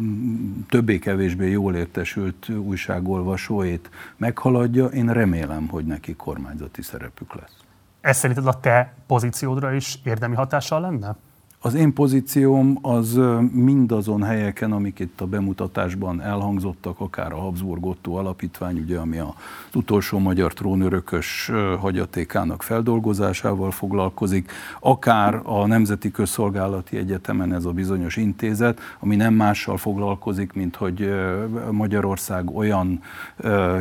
[0.69, 4.85] többé-kevésbé jól értesült újságolvasóit meghaladja.
[4.85, 7.57] Én remélem, hogy neki kormányzati szerepük lesz.
[8.01, 11.15] Ez szerinted a te pozíciódra is érdemi hatással lenne?
[11.61, 13.19] Az én pozícióm az
[13.51, 19.27] mindazon helyeken, amik itt a bemutatásban elhangzottak, akár a Habsburg Otto alapítvány, ugye, ami az
[19.73, 28.79] utolsó magyar trónörökös hagyatékának feldolgozásával foglalkozik, akár a Nemzeti Közszolgálati Egyetemen ez a bizonyos intézet,
[28.99, 31.13] ami nem mással foglalkozik, mint hogy
[31.71, 33.01] Magyarország olyan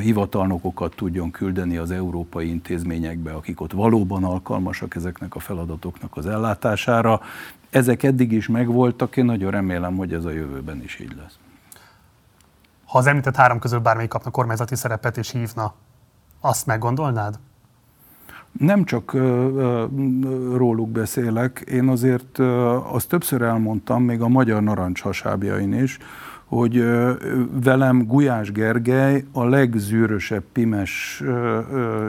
[0.01, 7.21] hivatalnokokat tudjon küldeni az európai intézményekbe, akik ott valóban alkalmasak ezeknek a feladatoknak az ellátására,
[7.71, 11.39] ezek eddig is megvoltak, én nagyon remélem, hogy ez a jövőben is így lesz.
[12.87, 15.75] Ha az említett három közül bármelyik kapna kormányzati szerepet és hívna,
[16.41, 17.39] azt meggondolnád?
[18.53, 19.23] Nem csak uh,
[20.57, 25.99] róluk beszélek, én azért uh, azt többször elmondtam, még a Magyar Narancs hasábjain is,
[26.49, 26.85] hogy
[27.65, 31.23] velem Gulyás Gergely a legzűrösebb pimes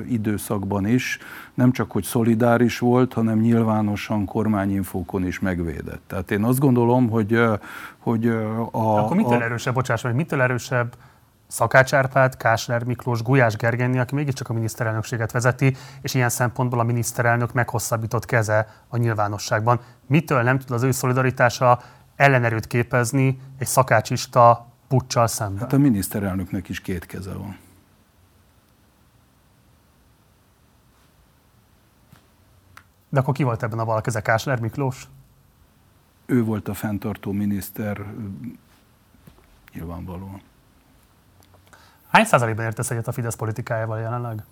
[0.10, 1.19] időszakban is
[1.54, 6.02] nem csak hogy szolidáris volt, hanem nyilvánosan kormányinfókon is megvédett.
[6.08, 7.39] Tehát én azt gondolom, hogy,
[7.97, 8.28] hogy
[8.71, 8.97] a...
[8.97, 10.95] Akkor mitől erősebb, bocsáss meg, mitől erősebb
[11.47, 16.84] Szakács Árpád, Kásler Miklós, Gulyás Gergely, aki mégiscsak a miniszterelnökséget vezeti, és ilyen szempontból a
[16.84, 19.80] miniszterelnök meghosszabbított keze a nyilvánosságban.
[20.08, 21.80] Mitől nem tud az ő szolidaritása
[22.19, 25.60] ellenerőt képezni egy szakácsista puccsal szemben?
[25.60, 27.58] Hát a miniszterelnöknek is két keze van.
[33.10, 34.21] De akkor ki volt ebben a valakeze?
[34.21, 35.08] Kásler Miklós?
[36.25, 38.05] Ő volt a fenntartó miniszter,
[39.73, 40.41] nyilvánvalóan.
[42.08, 44.43] Hány százalékban értesz egyet a Fidesz politikájával jelenleg?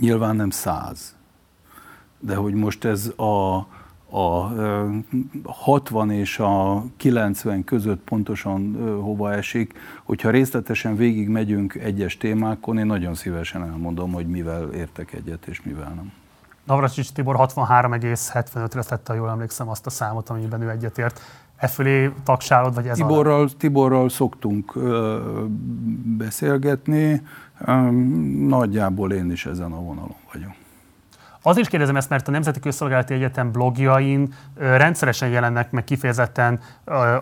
[0.00, 1.15] Nyilván nem száz
[2.18, 3.56] de hogy most ez a,
[4.10, 4.52] a
[5.44, 9.74] 60 és a 90 között pontosan hova esik,
[10.04, 15.62] hogyha részletesen végig megyünk egyes témákon, én nagyon szívesen elmondom, hogy mivel értek egyet és
[15.62, 16.12] mivel nem.
[16.66, 21.20] Navracsics Tibor 63,75-re tette, jól emlékszem, azt a számot, amiben ő egyetért.
[21.56, 23.48] E fölé tagsálod, vagy ez Tiborral, a...
[23.58, 25.44] Tiborral szoktunk ö,
[26.16, 27.22] beszélgetni,
[27.60, 27.72] ö,
[28.46, 30.52] nagyjából én is ezen a vonalon vagyok.
[31.46, 36.60] Az is kérdezem ezt, mert a Nemzeti Közszolgálati Egyetem blogjain rendszeresen jelennek meg kifejezetten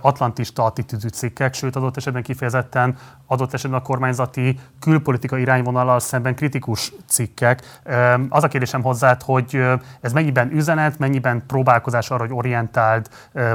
[0.01, 6.93] atlantista attitűdű cikkek, sőt adott esetben kifejezetten adott esetben a kormányzati külpolitika irányvonalal szemben kritikus
[7.07, 7.81] cikkek.
[8.29, 9.63] Az a kérdésem hozzád, hogy
[10.01, 13.09] ez mennyiben üzenet, mennyiben próbálkozás arra, hogy orientáld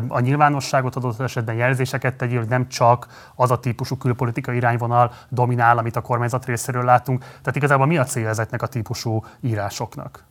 [0.07, 5.77] a nyilvánosságot, adott esetben jelzéseket tegyél, hogy nem csak az a típusú külpolitika irányvonal dominál,
[5.77, 7.19] amit a kormányzat részéről látunk.
[7.19, 10.27] Tehát igazából mi a cél ezeknek a típusú írásoknak?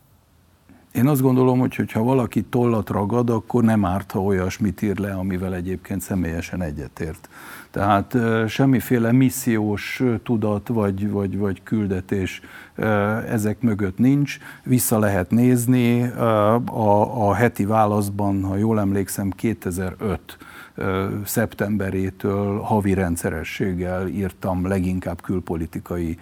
[0.99, 5.13] Én azt gondolom, hogy ha valaki tollat ragad, akkor nem árt, ha olyasmit ír le,
[5.13, 7.29] amivel egyébként személyesen egyetért.
[7.71, 12.41] Tehát semmiféle missziós tudat vagy, vagy, vagy küldetés
[13.27, 14.37] ezek mögött nincs.
[14.63, 16.01] Vissza lehet nézni.
[16.01, 20.37] A, a heti válaszban, ha jól emlékszem, 2005
[21.25, 26.17] szeptemberétől havi rendszerességgel írtam leginkább külpolitikai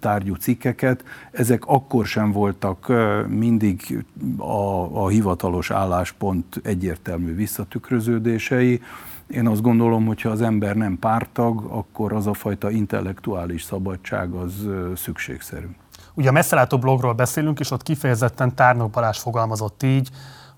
[0.00, 1.04] tárgyú cikkeket.
[1.30, 2.92] Ezek akkor sem voltak
[3.28, 4.04] mindig
[4.36, 8.80] a, a hivatalos álláspont egyértelmű visszatükröződései.
[9.28, 14.32] Én azt gondolom, hogy ha az ember nem pártag, akkor az a fajta intellektuális szabadság
[14.32, 14.52] az
[14.96, 15.66] szükségszerű.
[16.14, 20.08] Ugye a messzelátó blogról beszélünk, és ott kifejezetten Tárnok Balázs fogalmazott így,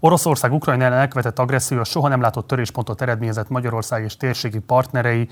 [0.00, 5.28] Oroszország Ukrajna ellen elkövetett agresszió soha nem látott töréspontot eredményezett Magyarország és térségi partnerei,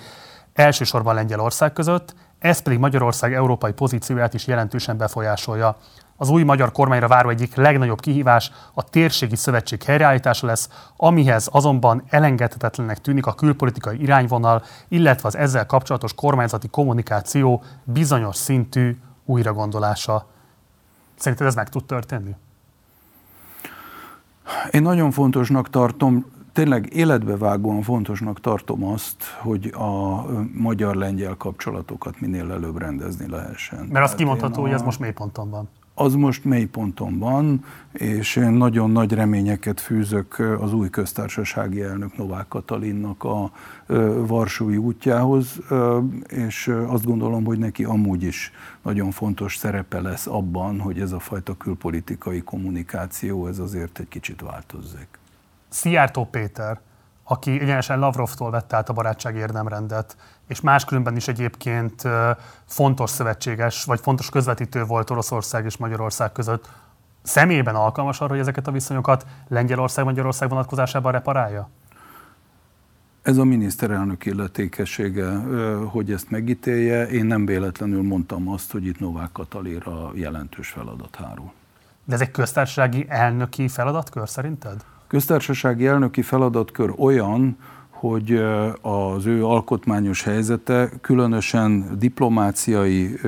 [0.53, 5.77] elsősorban Lengyelország között, ez pedig Magyarország európai pozícióját is jelentősen befolyásolja.
[6.20, 12.02] Az új magyar kormányra váró egyik legnagyobb kihívás a térségi szövetség helyreállítása lesz, amihez azonban
[12.09, 20.26] elengedhetetlennek tűnik a külpolitikai irányvonal, illetve az ezzel kapcsolatos kormányzati kommunikáció bizonyos szintű újragondolása.
[21.16, 22.37] Szerinted ez meg tud történni?
[24.70, 32.78] Én nagyon fontosnak tartom, tényleg életbevágóan fontosnak tartom azt, hogy a magyar-lengyel kapcsolatokat minél előbb
[32.78, 33.87] rendezni lehessen.
[33.92, 34.62] Mert azt kimondható, a...
[34.62, 40.38] hogy ez most mélyponton van az most mélyponton van, és én nagyon nagy reményeket fűzök
[40.61, 43.50] az új köztársasági elnök Novák Katalinnak a
[44.26, 45.61] Varsói útjához,
[46.28, 51.18] és azt gondolom, hogy neki amúgy is nagyon fontos szerepe lesz abban, hogy ez a
[51.18, 55.08] fajta külpolitikai kommunikáció, ez azért egy kicsit változzék.
[55.68, 56.80] Szijjártó Péter,
[57.28, 62.02] aki egyenesen Lavrovtól vette át a barátság érdemrendet, és máskülönben is egyébként
[62.64, 66.68] fontos szövetséges, vagy fontos közvetítő volt Oroszország és Magyarország között,
[67.22, 71.68] személyében alkalmas arra, hogy ezeket a viszonyokat Lengyelország-Magyarország vonatkozásában reparálja?
[73.22, 75.36] Ez a miniszterelnök illetékessége,
[75.90, 77.08] hogy ezt megítélje.
[77.08, 81.52] Én nem véletlenül mondtam azt, hogy itt Novák Katalira jelentős feladat hárul.
[82.04, 84.84] De ez egy köztársasági elnöki feladatkör szerinted?
[85.09, 87.57] Köztársasági elnöki feladatkör olyan,
[87.90, 88.44] hogy
[88.81, 93.21] az ő alkotmányos helyzete különösen diplomáciai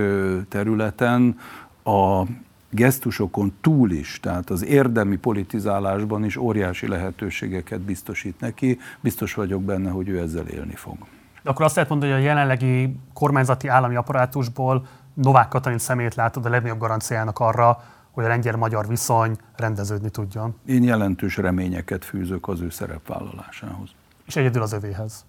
[0.49, 1.39] területen
[1.85, 2.23] a
[2.71, 8.79] gesztusokon túl is, tehát az érdemi politizálásban is óriási lehetőségeket biztosít neki.
[9.01, 10.97] Biztos vagyok benne, hogy ő ezzel élni fog.
[11.43, 16.47] De akkor azt lehet mondani, hogy a jelenlegi kormányzati állami apparátusból Novák Katalin szemét látod
[16.47, 17.83] a legnagyobb garanciának arra,
[18.21, 20.55] hogy a lengyel-magyar viszony rendeződni tudjon.
[20.67, 23.91] Én jelentős reményeket fűzök az ő szerepvállalásához.
[24.27, 25.25] És egyedül az övéhez?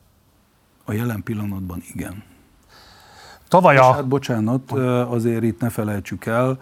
[0.83, 2.23] A jelen pillanatban igen.
[3.51, 3.93] Tavaly a...
[3.93, 4.71] hát bocsánat,
[5.09, 6.57] azért itt ne felejtsük el,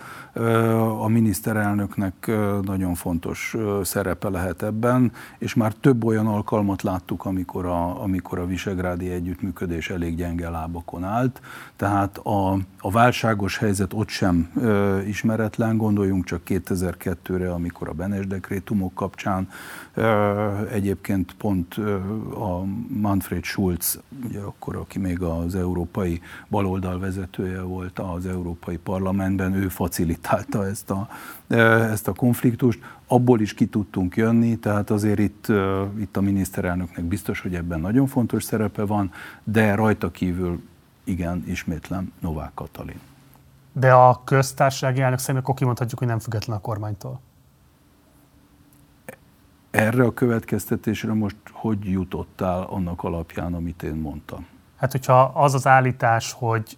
[1.00, 8.02] a miniszterelnöknek nagyon fontos szerepe lehet ebben, és már több olyan alkalmat láttuk, amikor a,
[8.04, 11.42] amikor a visegrádi együttműködés elég gyenge lábakon állt,
[11.76, 14.52] tehát a, a válságos helyzet ott sem
[15.08, 19.48] ismeretlen, gondoljunk csak 2002-re, amikor a Benes dekrétumok kapcsán
[20.72, 21.74] egyébként pont
[22.34, 29.54] a Manfred Schulz, ugye akkor, aki még az európai baloldal vezetője volt az Európai Parlamentben,
[29.54, 31.08] ő facilitálta ezt a,
[31.92, 32.80] ezt a konfliktust.
[33.08, 35.48] Abból is ki tudtunk jönni, tehát azért itt,
[36.00, 39.12] itt a miniszterelnöknek biztos, hogy ebben nagyon fontos szerepe van,
[39.44, 40.62] de rajta kívül
[41.04, 43.00] igen, ismétlem, Novák Katalin.
[43.74, 47.20] De a köztársasági elnök szerint akkor kimondhatjuk, hogy nem független a kormánytól.
[49.72, 54.46] Erre a következtetésre most hogy jutottál annak alapján, amit én mondtam?
[54.80, 56.78] Hát, hogyha az az állítás, hogy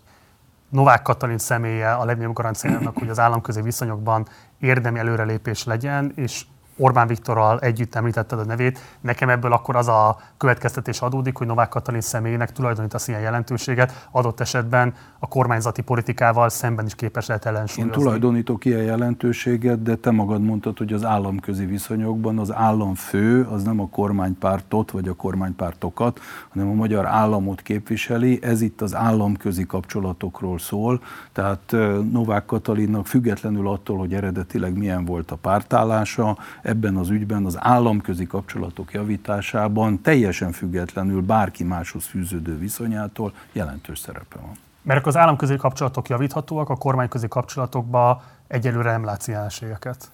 [0.70, 4.28] Novák Katalin személye a legnagyobb garanciának, hogy az államközi viszonyokban
[4.60, 6.46] érdemi előrelépés legyen, és
[6.82, 11.70] Orbán Viktorral együtt említetted a nevét, nekem ebből akkor az a következtetés adódik, hogy Novák
[11.70, 17.96] Katalin személyének tulajdonítasz ilyen jelentőséget, adott esetben a kormányzati politikával szemben is képes lehet ellensúlyozni.
[17.96, 23.64] Én tulajdonítok ilyen jelentőséget, de te magad mondtad, hogy az államközi viszonyokban az államfő az
[23.64, 26.20] nem a kormánypártot vagy a kormánypártokat,
[26.50, 28.40] hanem a magyar államot képviseli.
[28.42, 31.02] Ez itt az államközi kapcsolatokról szól,
[31.32, 31.76] tehát
[32.12, 36.38] Novák Katalinnak függetlenül attól, hogy eredetileg milyen volt a pártállása,
[36.72, 44.38] ebben az ügyben az államközi kapcsolatok javításában teljesen függetlenül bárki máshoz fűződő viszonyától jelentős szerepe
[44.42, 44.52] van.
[44.82, 50.12] Mert az államközi kapcsolatok javíthatóak, a kormányközi kapcsolatokban egyelőre nem látsz jelenségeket?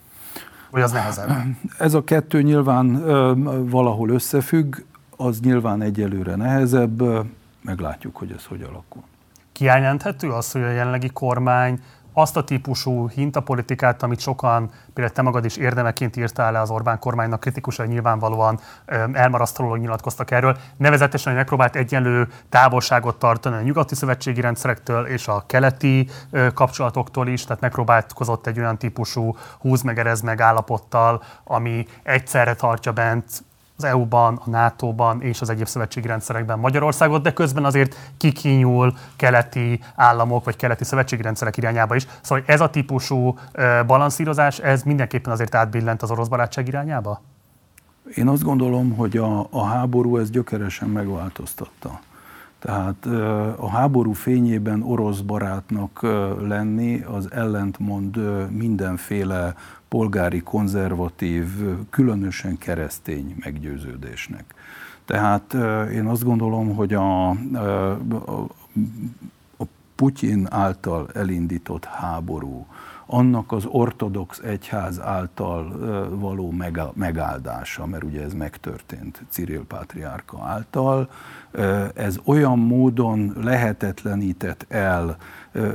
[0.69, 1.29] Vagy az nehezebb?
[1.79, 3.33] Ez a kettő nyilván ö,
[3.69, 4.75] valahol összefügg,
[5.17, 7.03] az nyilván egyelőre nehezebb,
[7.61, 9.03] meglátjuk, hogy ez hogy alakul.
[9.51, 11.81] Kijelenthető az, hogy a jelenlegi kormány
[12.19, 16.99] azt a típusú hintapolitikát, amit sokan, például te magad is érdemeként írtál le az Orbán
[16.99, 18.59] kormánynak, kritikusai nyilvánvalóan
[19.13, 25.43] elmarasztalóan nyilatkoztak erről, nevezetesen, hogy megpróbált egyenlő távolságot tartani a nyugati szövetségi rendszerektől és a
[25.47, 26.09] keleti
[26.53, 32.91] kapcsolatoktól is, tehát megpróbálkozott egy olyan típusú húz meg, erez meg állapottal, ami egyszerre tartja
[32.91, 33.45] bent
[33.77, 39.79] az EU-ban, a NATO-ban és az egyéb szövetségi rendszerekben Magyarországot, de közben azért kikínyul keleti
[39.95, 42.07] államok vagy keleti szövetségi rendszerek irányába is.
[42.21, 43.37] Szóval ez a típusú
[43.87, 47.21] balanszírozás, ez mindenképpen azért átbillent az orosz barátság irányába?
[48.15, 51.99] Én azt gondolom, hogy a, a háború ez gyökeresen megváltoztatta.
[52.59, 53.05] Tehát
[53.57, 55.99] a háború fényében orosz barátnak
[56.39, 58.19] lenni az ellentmond
[58.51, 59.55] mindenféle
[59.89, 61.47] polgári, konzervatív,
[61.89, 64.53] különösen keresztény meggyőződésnek.
[65.05, 65.53] Tehát
[65.91, 67.35] én azt gondolom, hogy a, a,
[69.57, 69.63] a
[69.95, 72.65] Putyin által elindított háború,
[73.05, 75.77] annak az ortodox egyház által
[76.19, 76.53] való
[76.93, 81.09] megáldása, mert ugye ez megtörtént Cyril Pátriárka által,
[81.93, 85.17] ez olyan módon lehetetlenített el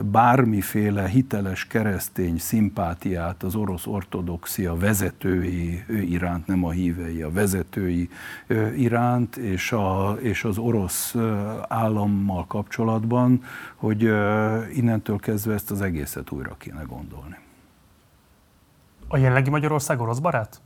[0.02, 8.08] bármiféle hiteles keresztény szimpátiát az orosz ortodoxia vezetői iránt, nem a hívei, a vezetői
[8.76, 11.14] iránt, és, a, és az orosz
[11.68, 13.42] állammal kapcsolatban,
[13.74, 14.02] hogy
[14.72, 17.36] innentől kezdve ezt az egészet újra kéne gondolni.
[19.08, 20.60] A jelenlegi Magyarország orosz barát?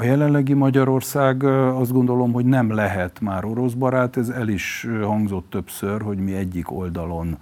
[0.00, 5.50] A jelenlegi Magyarország azt gondolom, hogy nem lehet már orosz barát, ez el is hangzott
[5.50, 7.38] többször, hogy mi egyik oldalon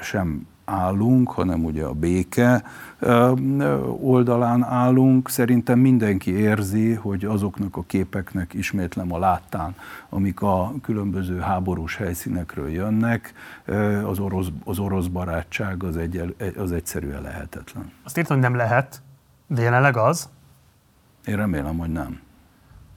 [0.00, 2.62] sem állunk, hanem ugye a béke
[4.00, 5.28] oldalán állunk.
[5.28, 9.74] Szerintem mindenki érzi, hogy azoknak a képeknek ismétlem a láttán,
[10.08, 13.32] amik a különböző háborús helyszínekről jönnek,
[14.04, 17.92] az orosz, az orosz barátság az, egy, az egyszerűen lehetetlen.
[18.04, 19.02] Azt írtam, hogy nem lehet,
[19.46, 20.28] de jelenleg az?
[21.26, 22.20] Én remélem, hogy nem.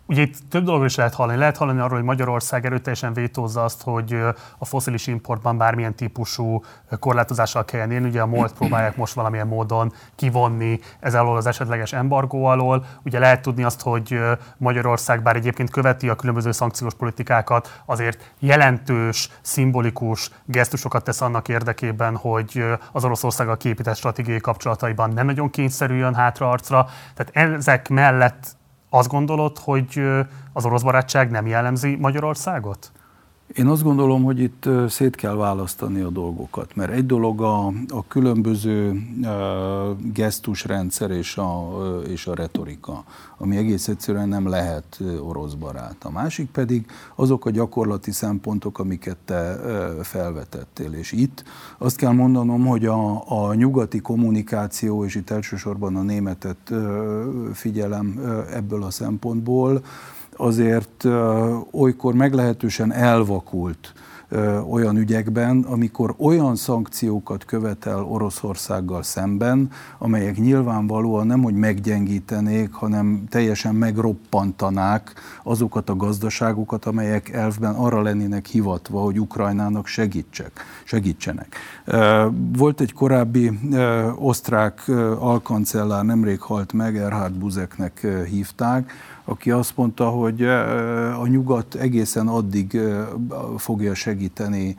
[0.05, 1.37] Ugye itt több dologról is lehet hallani.
[1.37, 4.17] Lehet hallani arról, hogy Magyarország erőteljesen vétózza azt, hogy
[4.57, 6.63] a foszilis importban bármilyen típusú
[6.99, 8.07] korlátozással kelljen élni.
[8.07, 12.85] Ugye a MOLT próbálják most valamilyen módon kivonni ez alól az esetleges embargó alól.
[13.03, 14.19] Ugye lehet tudni azt, hogy
[14.57, 22.15] Magyarország bár egyébként követi a különböző szankciós politikákat, azért jelentős, szimbolikus gesztusokat tesz annak érdekében,
[22.15, 26.87] hogy az Oroszországgal képített stratégiai kapcsolataiban nem nagyon kényszerüljön hátraarcra.
[27.13, 28.61] Tehát ezek mellett
[28.95, 30.01] azt gondolod, hogy
[30.53, 32.91] az orosz barátság nem jellemzi Magyarországot?
[33.47, 38.07] Én azt gondolom, hogy itt szét kell választani a dolgokat, mert egy dolog a, a
[38.07, 39.29] különböző uh,
[40.13, 41.69] gesztusrendszer és a,
[42.07, 43.03] és a retorika,
[43.37, 45.95] ami egész egyszerűen nem lehet orosz barát.
[46.03, 46.85] A másik pedig
[47.15, 49.59] azok a gyakorlati szempontok, amiket te
[50.01, 50.93] felvetettél.
[50.93, 51.43] És itt
[51.77, 56.73] azt kell mondanom, hogy a, a nyugati kommunikáció, és itt elsősorban a németet
[57.53, 58.19] figyelem
[58.53, 59.81] ebből a szempontból,
[60.37, 61.05] azért
[61.71, 63.93] olykor meglehetősen elvakult
[64.69, 73.75] olyan ügyekben, amikor olyan szankciókat követel Oroszországgal szemben, amelyek nyilvánvalóan nem, hogy meggyengítenék, hanem teljesen
[73.75, 75.13] megroppantanák
[75.43, 80.51] azokat a gazdaságokat, amelyek elfben arra lennének hivatva, hogy Ukrajnának segítsek,
[80.83, 81.55] segítsenek.
[82.57, 83.59] Volt egy korábbi
[84.15, 84.87] osztrák
[85.19, 88.91] alkancellár, nemrég halt meg, Erhard Buzeknek hívták,
[89.25, 90.43] aki azt mondta, hogy
[91.19, 92.79] a nyugat egészen addig
[93.57, 94.75] fogja segíteni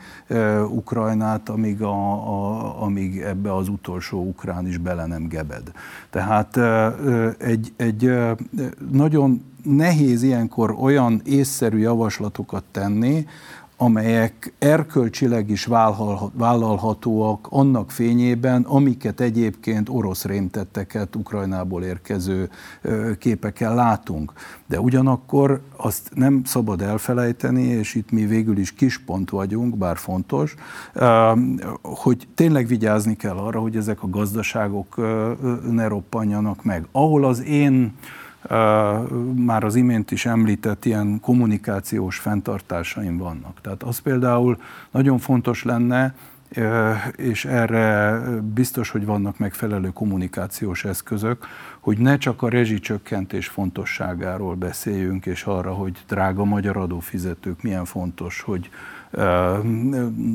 [0.68, 5.72] Ukrajnát, amíg, a, a, amíg ebbe az utolsó ukrán is bele nem gebed.
[6.11, 6.57] Tehát
[7.38, 8.12] egy, egy
[8.90, 13.26] nagyon nehéz ilyenkor olyan észszerű javaslatokat tenni,
[13.77, 15.68] amelyek erkölcsileg is
[16.33, 22.51] vállalhatóak annak fényében, amiket egyébként orosz rémtetteket Ukrajnából érkező
[23.18, 24.33] képekkel látunk.
[24.66, 29.97] De ugyanakkor azt nem szabad elfelejteni, és itt mi végül is kis pont vagyunk, bár
[29.97, 30.55] fontos,
[31.83, 34.97] hogy tényleg vigyázni kell arra, hogy ezek a gazdaságok
[35.70, 36.87] ne roppanjanak meg.
[36.93, 37.95] Ahol az én
[39.34, 43.61] már az imént is említett ilyen kommunikációs fenntartásaim vannak.
[43.61, 44.59] Tehát az például
[44.90, 46.14] nagyon fontos lenne,
[47.16, 48.20] és erre
[48.55, 51.47] biztos, hogy vannak megfelelő kommunikációs eszközök,
[51.80, 58.40] hogy ne csak a rezsicsökkentés fontosságáról beszéljünk, és arra, hogy drága magyar adófizetők milyen fontos,
[58.40, 58.70] hogy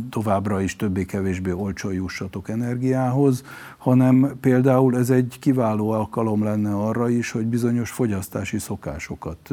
[0.09, 3.43] továbbra is többé-kevésbé olcsó jussatok energiához,
[3.77, 9.49] hanem például ez egy kiváló alkalom lenne arra is, hogy bizonyos fogyasztási szokásokat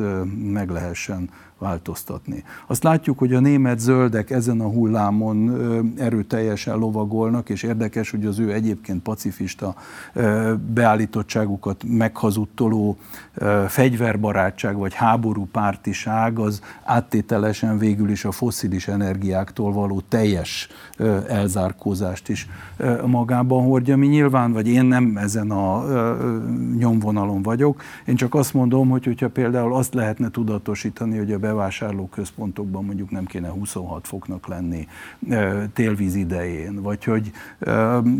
[0.53, 2.45] meg lehessen változtatni.
[2.67, 5.57] Azt látjuk, hogy a német zöldek ezen a hullámon
[5.99, 9.75] erőteljesen lovagolnak, és érdekes, hogy az ő egyébként pacifista
[10.75, 12.97] beállítottságukat meghazudtoló
[13.67, 20.69] fegyverbarátság vagy háború pártiság az áttételesen végül is a foszilis energiáktól való teljes
[21.29, 22.49] elzárkózást is
[23.07, 23.97] magában hordja.
[23.97, 25.85] Mi nyilván, vagy én nem ezen a
[26.79, 32.85] nyomvonalon vagyok, én csak azt mondom, hogy hogyha például azt lehetne tudatosítani, hogy a bevásárlóközpontokban
[32.85, 34.89] mondjuk nem kéne 26 foknak lenni
[35.73, 37.31] télvíz idején, vagy hogy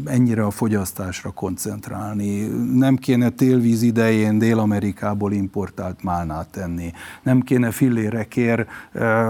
[0.04, 6.92] ennyire a fogyasztásra koncentrálni, nem kéne télvíz idején Dél-Amerikából importált málnát tenni,
[7.22, 8.68] nem kéne fillérekért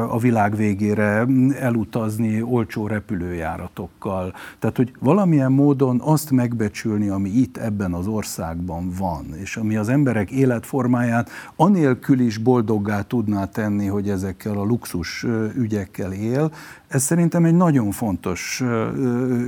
[0.09, 1.27] a világ végére
[1.59, 4.35] elutazni olcsó repülőjáratokkal.
[4.59, 9.89] Tehát, hogy valamilyen módon azt megbecsülni, ami itt ebben az országban van, és ami az
[9.89, 16.51] emberek életformáját anélkül is boldoggá tudná tenni, hogy ezekkel a luxus ügyekkel él,
[16.89, 18.63] ez szerintem egy nagyon fontos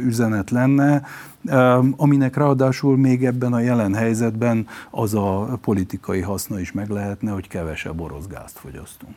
[0.04, 1.02] üzenet lenne,
[1.96, 7.48] aminek ráadásul még ebben a jelen helyzetben az a politikai haszna is meg lehetne, hogy
[7.48, 9.14] kevesebb orosz gázt fogyasztunk.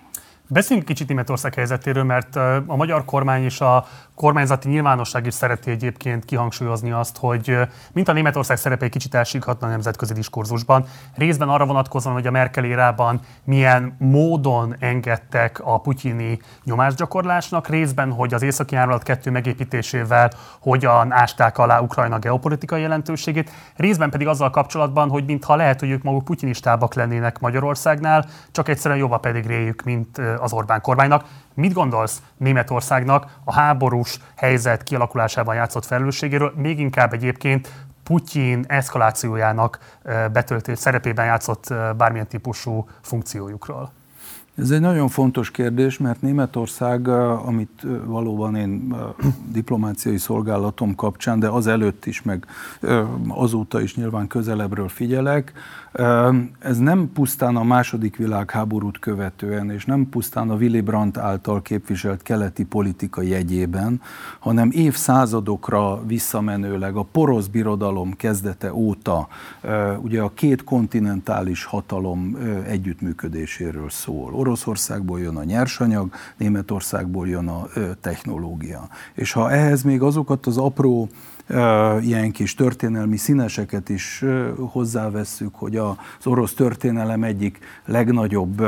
[0.54, 2.36] Beszéljünk kicsit Németország helyzetéről, mert
[2.66, 7.57] a magyar kormány és a kormányzati nyilvánosság is szereti egyébként kihangsúlyozni azt, hogy
[7.93, 10.86] mint a Németország szerepe egy kicsit elsikhatna a nemzetközi diskurzusban.
[11.16, 18.34] Részben arra vonatkozóan, hogy a Merkel érában milyen módon engedtek a putyini nyomásgyakorlásnak, részben, hogy
[18.34, 25.09] az északi áramlat kettő megépítésével hogyan ásták alá Ukrajna geopolitikai jelentőségét, részben pedig azzal kapcsolatban,
[25.09, 30.18] hogy mintha lehet, hogy ők maguk putyinistábbak lennének Magyarországnál, csak egyszerűen jobb a pedigréjük, mint
[30.39, 31.26] az Orbán kormánynak.
[31.54, 37.72] Mit gondolsz Németországnak a háborús helyzet kialakulásában játszott felelősségéről, még inkább egyébként
[38.04, 39.99] Putyin eszkalációjának
[40.34, 43.91] betöltés szerepében játszott bármilyen típusú funkciójukról?
[44.56, 47.08] Ez egy nagyon fontos kérdés, mert Németország,
[47.45, 48.95] amit valóban én
[49.51, 52.45] diplomáciai szolgálatom kapcsán, de az előtt is, meg
[53.28, 55.54] azóta is nyilván közelebbről figyelek,
[56.60, 62.22] ez nem pusztán a második világháborút követően, és nem pusztán a Willy Brandt által képviselt
[62.22, 64.02] keleti politika jegyében,
[64.39, 69.28] hanem évszázadokra visszamenőleg a porosz birodalom kezdete óta
[70.02, 72.38] ugye a két kontinentális hatalom
[72.68, 74.34] együttműködéséről szól.
[74.34, 77.68] Oroszországból jön a nyersanyag, Németországból jön a
[78.02, 78.88] technológia.
[79.14, 81.10] És ha ehhez még azokat az apró
[82.02, 84.24] ilyen kis történelmi színeseket is
[84.58, 88.62] hozzávesszük, hogy az orosz történelem egyik legnagyobb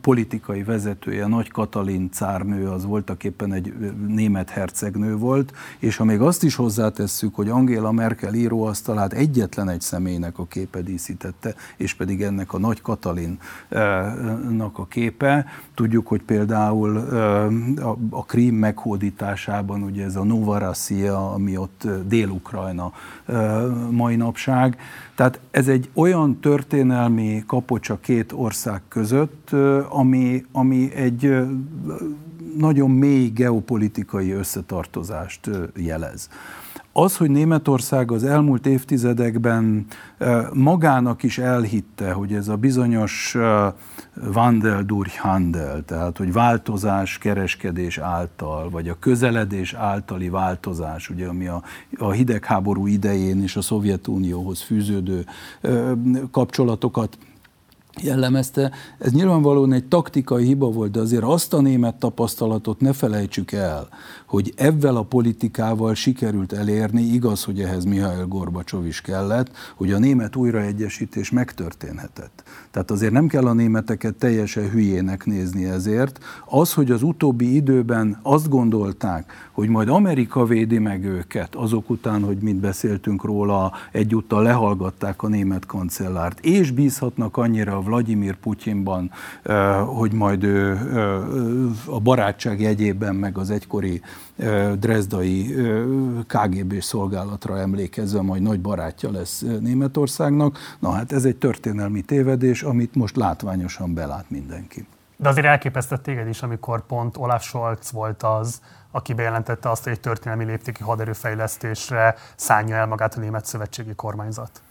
[0.00, 3.74] politikai vezetője, Nagy Katalin cárnő, az voltak éppen egy
[4.06, 9.80] német hercegnő volt, és ha még azt is hozzátesszük, hogy Angela Merkel íróasztalát egyetlen egy
[9.80, 13.38] személynek a képe díszítette, és pedig ennek a Nagy Katalinnak
[14.78, 16.96] a képe, tudjuk, hogy például
[18.10, 22.92] a Krím meghódításában ugye ez a Novarasia, ami ott dél Dél-Ukrajna
[23.90, 24.76] mai napság.
[25.14, 29.50] Tehát ez egy olyan történelmi kapocsa két ország között,
[29.88, 31.36] ami, ami egy
[32.56, 36.28] nagyon mély geopolitikai összetartozást jelez.
[36.94, 39.86] Az, hogy Németország az elmúlt évtizedekben
[40.52, 43.36] magának is elhitte, hogy ez a bizonyos
[44.34, 51.46] Wandel durch Handel, tehát hogy változás kereskedés által, vagy a közeledés általi változás, ugye, ami
[51.46, 51.62] a,
[51.98, 55.24] a hidegháború idején és a Szovjetunióhoz fűződő
[56.30, 57.18] kapcsolatokat
[58.00, 58.70] jellemezte.
[58.98, 63.88] Ez nyilvánvalóan egy taktikai hiba volt, de azért azt a német tapasztalatot ne felejtsük el,
[64.32, 69.98] hogy ebben a politikával sikerült elérni, igaz, hogy ehhez Mihail Gorbacsov is kellett, hogy a
[69.98, 72.42] német újraegyesítés megtörténhetett.
[72.70, 76.18] Tehát azért nem kell a németeket teljesen hülyének nézni ezért.
[76.46, 82.22] Az, hogy az utóbbi időben azt gondolták, hogy majd Amerika védi meg őket, azok után,
[82.22, 89.10] hogy mit beszéltünk róla, egyúttal lehallgatták a német kancellárt, és bízhatnak annyira Vladimir Putyinban,
[89.86, 90.78] hogy majd ő
[91.86, 94.00] a barátság jegyében, meg az egykori
[94.78, 95.54] drezdai
[96.26, 100.58] KGB szolgálatra emlékezve majd nagy barátja lesz Németországnak.
[100.78, 104.86] Na hát ez egy történelmi tévedés, amit most látványosan belát mindenki.
[105.16, 108.60] De azért elképesztett téged is, amikor pont Olaf Scholz volt az,
[108.90, 114.62] aki bejelentette azt, hogy egy történelmi léptéki haderőfejlesztésre szánja el magát a német szövetségi kormányzat.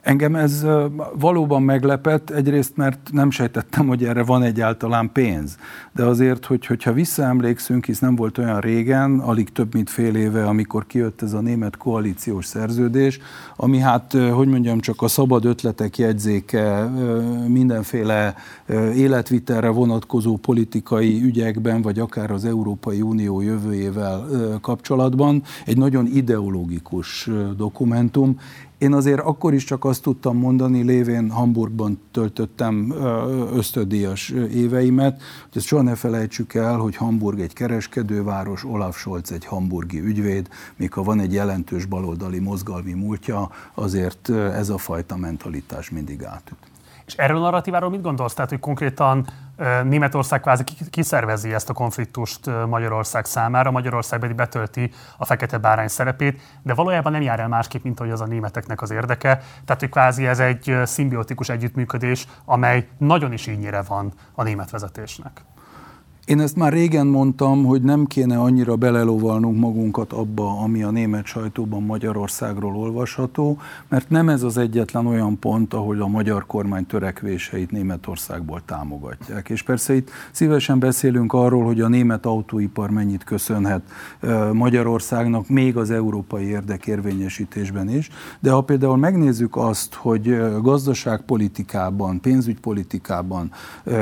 [0.00, 0.66] Engem ez
[1.14, 5.56] valóban meglepett, egyrészt mert nem sejtettem, hogy erre van egyáltalán pénz.
[5.92, 10.46] De azért, hogy, hogyha visszaemlékszünk, hisz nem volt olyan régen, alig több mint fél éve,
[10.46, 13.18] amikor kijött ez a német koalíciós szerződés,
[13.56, 16.90] ami hát, hogy mondjam, csak a szabad ötletek jegyzéke
[17.46, 18.34] mindenféle
[18.94, 24.26] életvitelre vonatkozó politikai ügyekben, vagy akár az Európai Unió jövőjével
[24.60, 28.38] kapcsolatban egy nagyon ideológikus dokumentum,
[28.78, 32.94] én azért akkor is csak azt tudtam mondani, lévén Hamburgban töltöttem
[33.52, 39.44] ösztödíjas éveimet, hogy ezt soha ne felejtsük el, hogy Hamburg egy kereskedőváros, Olaf Scholz egy
[39.44, 45.90] hamburgi ügyvéd, még ha van egy jelentős baloldali mozgalmi múltja, azért ez a fajta mentalitás
[45.90, 46.58] mindig átüt.
[47.06, 48.34] És erről a narratíváról mit gondolsz?
[48.34, 49.26] Tehát, hogy konkrétan
[49.84, 56.40] Németország kvázi kiszervezi ezt a konfliktust Magyarország számára, Magyarország pedig betölti a fekete bárány szerepét,
[56.62, 59.40] de valójában nem jár el másképp, mint hogy az a németeknek az érdeke.
[59.64, 65.44] Tehát, hogy kvázi ez egy szimbiotikus együttműködés, amely nagyon is ínyire van a német vezetésnek.
[66.28, 71.24] Én ezt már régen mondtam, hogy nem kéne annyira belelovalnunk magunkat abba, ami a német
[71.24, 73.58] sajtóban Magyarországról olvasható,
[73.88, 79.48] mert nem ez az egyetlen olyan pont, ahol a magyar kormány törekvéseit Németországból támogatják.
[79.48, 83.82] És persze itt szívesen beszélünk arról, hogy a német autóipar mennyit köszönhet
[84.52, 88.08] Magyarországnak, még az európai érdekérvényesítésben is,
[88.40, 93.50] de ha például megnézzük azt, hogy gazdaságpolitikában, pénzügypolitikában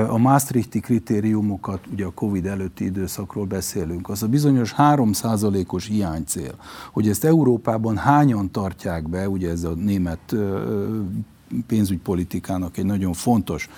[0.08, 6.54] a Maastrichti kritériumokat, ugye a Covid előtti időszakról beszélünk, az a bizonyos 3%-os hiánycél,
[6.92, 10.34] hogy ezt Európában hányan tartják be, ugye ez a német
[11.66, 13.68] pénzügypolitikának egy nagyon fontos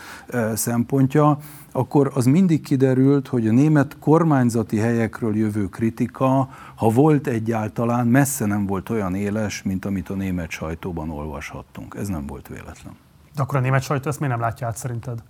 [0.55, 1.39] szempontja,
[1.73, 8.47] akkor az mindig kiderült, hogy a német kormányzati helyekről jövő kritika, ha volt egyáltalán, messze
[8.47, 11.95] nem volt olyan éles, mint amit a német sajtóban olvashattunk.
[11.99, 12.93] Ez nem volt véletlen.
[13.35, 15.23] De akkor a német sajtó ezt miért nem látja át szerinted?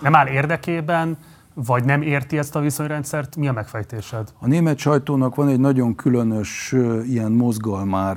[0.00, 1.16] Nem áll érdekében,
[1.64, 3.36] vagy nem érti ezt a viszonyrendszert?
[3.36, 4.32] Mi a megfejtésed?
[4.38, 6.74] A német sajtónak van egy nagyon különös
[7.06, 8.16] ilyen mozgalmár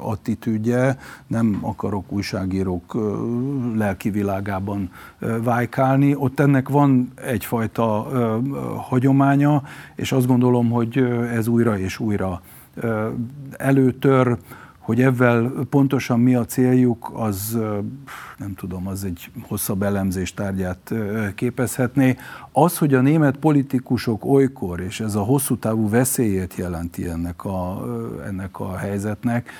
[0.00, 2.96] attitűdje, nem akarok újságírók
[3.76, 4.90] lelki világában
[5.42, 6.14] vájkálni.
[6.14, 8.06] Ott ennek van egyfajta
[8.88, 9.62] hagyománya,
[9.94, 10.98] és azt gondolom, hogy
[11.32, 12.40] ez újra és újra
[13.56, 14.38] előtör
[14.84, 17.58] hogy ezzel pontosan mi a céljuk, az
[18.36, 20.94] nem tudom, az egy hosszabb elemzés tárgyát
[21.34, 22.16] képezhetné.
[22.52, 27.84] Az, hogy a német politikusok olykor, és ez a hosszú távú veszélyét jelenti ennek a,
[28.26, 29.50] ennek a helyzetnek,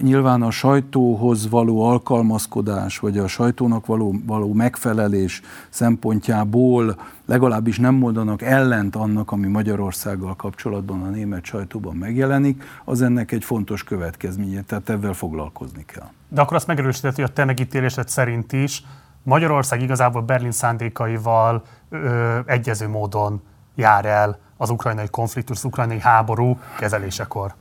[0.00, 6.96] nyilván a sajtóhoz való alkalmazkodás, vagy a sajtónak való, való megfelelés szempontjából
[7.30, 13.44] legalábbis nem mondanak ellent annak, ami Magyarországgal kapcsolatban a német sajtóban megjelenik, az ennek egy
[13.44, 16.08] fontos következménye, tehát ebben foglalkozni kell.
[16.28, 18.82] De akkor azt megerősített, hogy a te megítélésed szerint is
[19.22, 23.42] Magyarország igazából Berlin szándékaival ö, egyező módon
[23.74, 27.54] jár el az ukrajnai konfliktus, az ukrajnai háború kezelésekor.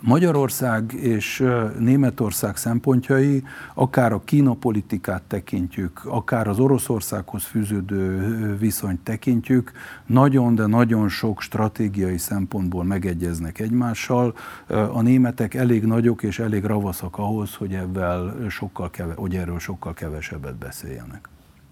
[0.00, 1.44] Magyarország és
[1.78, 3.44] Németország szempontjai,
[3.74, 9.72] akár a Kína politikát tekintjük, akár az Oroszországhoz fűződő viszonyt tekintjük,
[10.06, 14.34] nagyon, de nagyon sok stratégiai szempontból megegyeznek egymással.
[14.68, 19.94] A németek elég nagyok és elég ravaszak ahhoz, hogy, ebben sokkal keve, hogy erről sokkal
[19.94, 21.28] kevesebbet beszéljenek.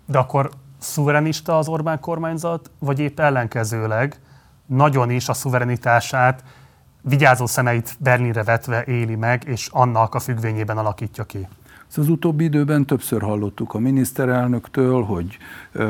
[0.06, 4.20] De akkor szuverenista az Orbán kormányzat, vagy épp ellenkezőleg
[4.66, 6.44] nagyon is a szuverenitását
[7.09, 11.48] vigyázó szemeit Berlinre vetve éli meg, és annak a függvényében alakítja ki.
[11.97, 15.38] Az utóbbi időben többször hallottuk a miniszterelnöktől, hogy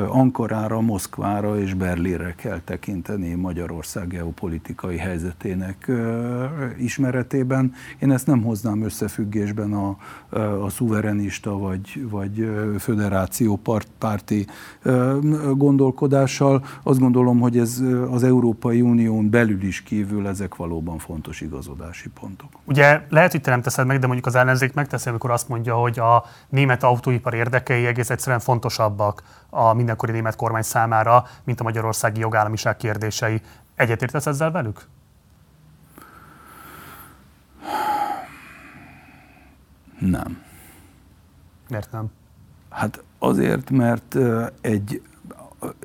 [0.09, 5.91] Ankarára, Moszkvára és Berlinre kell tekinteni Magyarország geopolitikai helyzetének
[6.79, 7.73] ismeretében.
[7.99, 9.97] Én ezt nem hoznám összefüggésben a,
[10.65, 13.61] a szuverenista vagy, vagy föderáció
[13.99, 14.47] párti
[15.53, 16.65] gondolkodással.
[16.83, 22.51] Azt gondolom, hogy ez az Európai Unión belül is kívül ezek valóban fontos igazodási pontok.
[22.65, 25.75] Ugye lehet, hogy te nem teszed meg, de mondjuk az ellenzék megteszi, amikor azt mondja,
[25.75, 31.63] hogy a német autóipar érdekei egész egyszerűen fontosabbak a mindenkori német kormány számára, mint a
[31.63, 33.43] magyarországi jogállamiság kérdései.
[33.75, 34.87] Egyetértesz ezzel velük?
[39.99, 40.43] Nem.
[41.69, 42.13] Miért nem?
[42.71, 44.17] Hát azért, mert
[44.61, 45.03] egy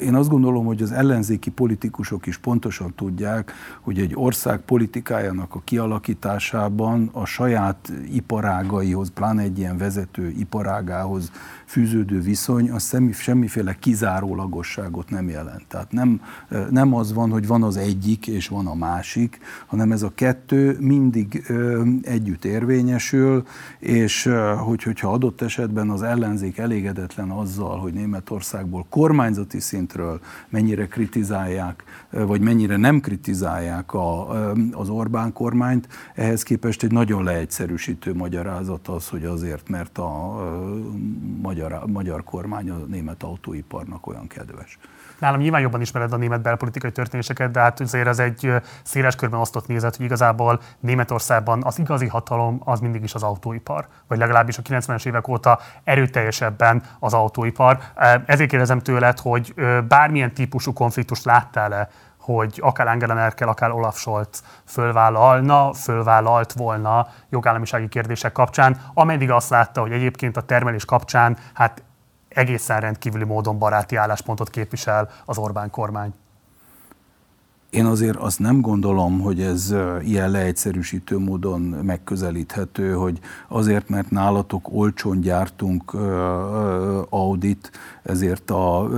[0.01, 5.61] én azt gondolom, hogy az ellenzéki politikusok is pontosan tudják, hogy egy ország politikájának a
[5.63, 11.31] kialakításában a saját iparágaihoz, pláne egy ilyen vezető iparágához
[11.69, 15.65] fűződő viszony, az semmi, semmiféle kizárólagosságot nem jelent.
[15.67, 16.21] Tehát nem,
[16.69, 20.77] nem az van, hogy van az egyik és van a másik, hanem ez a kettő
[20.79, 21.51] mindig
[22.01, 23.45] együtt érvényesül,
[23.79, 24.29] és
[24.65, 32.41] hogy, hogyha adott esetben az ellenzék elégedetlen azzal, hogy Németországból kormányzati szintről mennyire kritizálják, vagy
[32.41, 34.29] mennyire nem kritizálják a,
[34.71, 40.35] az Orbán kormányt, ehhez képest egy nagyon leegyszerűsítő magyarázat az, hogy azért, mert a
[41.41, 44.77] magyar, magyar kormány a német autóiparnak olyan kedves.
[45.19, 48.53] Nálam nyilván jobban ismered a német belpolitikai történéseket, de hát azért ez egy
[48.83, 53.87] széles körben osztott nézet, hogy igazából Németországban az igazi hatalom az mindig is az autóipar,
[54.07, 57.79] vagy legalábbis a 90-es évek óta erőteljesebben az autóipar.
[58.25, 59.53] Ezért kérdezem tőled, hogy
[59.87, 61.89] bármilyen típusú konfliktust láttál-e
[62.19, 69.49] hogy akár Angela Merkel, akár Olaf Scholz fölvállalna, fölvállalt volna jogállamisági kérdések kapcsán, ameddig azt
[69.49, 71.83] látta, hogy egyébként a termelés kapcsán hát
[72.29, 76.13] egészen rendkívüli módon baráti álláspontot képvisel az Orbán kormány.
[77.69, 84.73] Én azért azt nem gondolom, hogy ez ilyen leegyszerűsítő módon megközelíthető, hogy azért, mert nálatok
[84.73, 85.93] olcsón gyártunk
[87.09, 87.71] Audit,
[88.03, 88.89] ezért a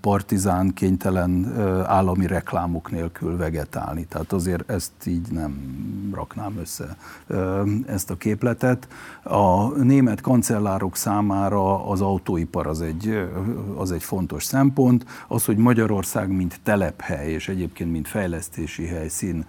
[0.00, 4.04] partizán kénytelen állami reklámok nélkül vegetálni.
[4.04, 5.54] Tehát azért ezt így nem
[6.14, 6.96] raknám össze
[7.86, 8.88] ezt a képletet.
[9.22, 13.28] A német kancellárok számára az autóipar az egy,
[13.76, 15.04] az egy fontos szempont.
[15.28, 19.46] Az, hogy Magyarország mint telephely, és egyébként mint fejlesztési helyszín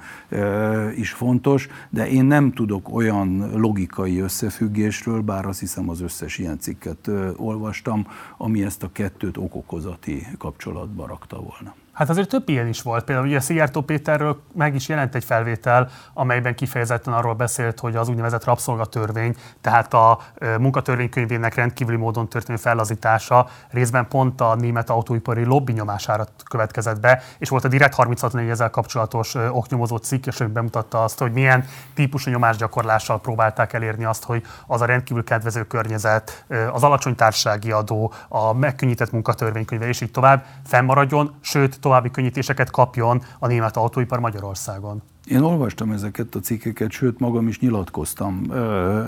[0.95, 6.59] is fontos, de én nem tudok olyan logikai összefüggésről, bár azt hiszem az összes ilyen
[6.59, 11.75] cikket olvastam, ami ezt a kettőt okokozati kapcsolatba rakta volna.
[11.97, 13.03] Hát azért több ilyen is volt.
[13.03, 18.09] Például ugye Szijjártó Péterről meg is jelent egy felvétel, amelyben kifejezetten arról beszélt, hogy az
[18.09, 20.19] úgynevezett rabszolgatörvény, tehát a
[20.59, 27.49] munkatörvénykönyvének rendkívüli módon történő fellazítása részben pont a német autóipari lobby nyomására következett be, és
[27.49, 32.31] volt a Direkt 36 ezzel kapcsolatos oknyomozó cikk, és ő bemutatta azt, hogy milyen típusú
[32.31, 38.53] nyomásgyakorlással próbálták elérni azt, hogy az a rendkívül kedvező környezet, az alacsony társasági adó, a
[38.53, 45.01] megkönnyített munkatörvénykönyve, és így tovább fennmaradjon, sőt, további könnyítéseket kapjon a német autóipar Magyarországon.
[45.29, 48.41] Én olvastam ezeket a cikkeket, sőt magam is nyilatkoztam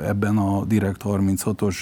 [0.06, 1.76] ebben a Direkt 36-os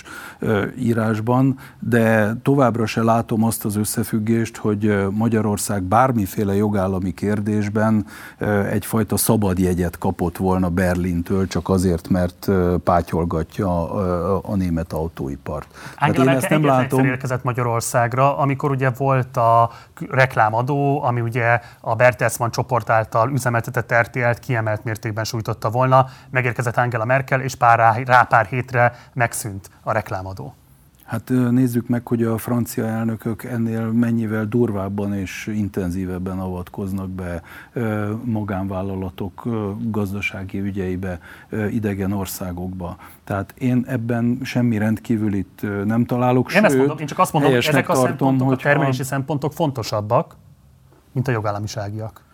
[0.80, 8.06] írásban, de továbbra se látom azt az összefüggést, hogy Magyarország bármiféle jogállami kérdésben
[8.70, 12.52] egyfajta szabad jegyet kapott volna Berlintől, csak azért, mert
[12.84, 13.92] pátyolgatja
[14.42, 15.68] a német autóipart.
[15.98, 17.06] Angela hát én ezt nem látom.
[17.06, 19.70] érkezett Magyarországra, amikor ugye volt a
[20.10, 26.06] reklámadó, ami ugye a Bertelsmann csoport által üzemeltetett RTL Merkelt kiemelt mértékben sújtotta volna.
[26.30, 30.54] Megérkezett Angela Merkel, és pár rá, rá pár hétre megszűnt a reklámadó.
[31.06, 37.42] Hát nézzük meg, hogy a francia elnökök ennél mennyivel durvábban és intenzívebben avatkoznak be
[38.24, 39.44] magánvállalatok
[39.80, 41.20] gazdasági ügyeibe,
[41.72, 42.98] idegen országokba.
[43.24, 46.54] Tehát én ebben semmi rendkívül itt nem találok.
[46.54, 49.54] Én, sőt, mondom, én csak azt mondom, hogy ezek a tartom, szempontok, a termelési szempontok
[49.54, 50.36] fontosabbak,
[51.12, 52.26] mint a jogállamiságiak.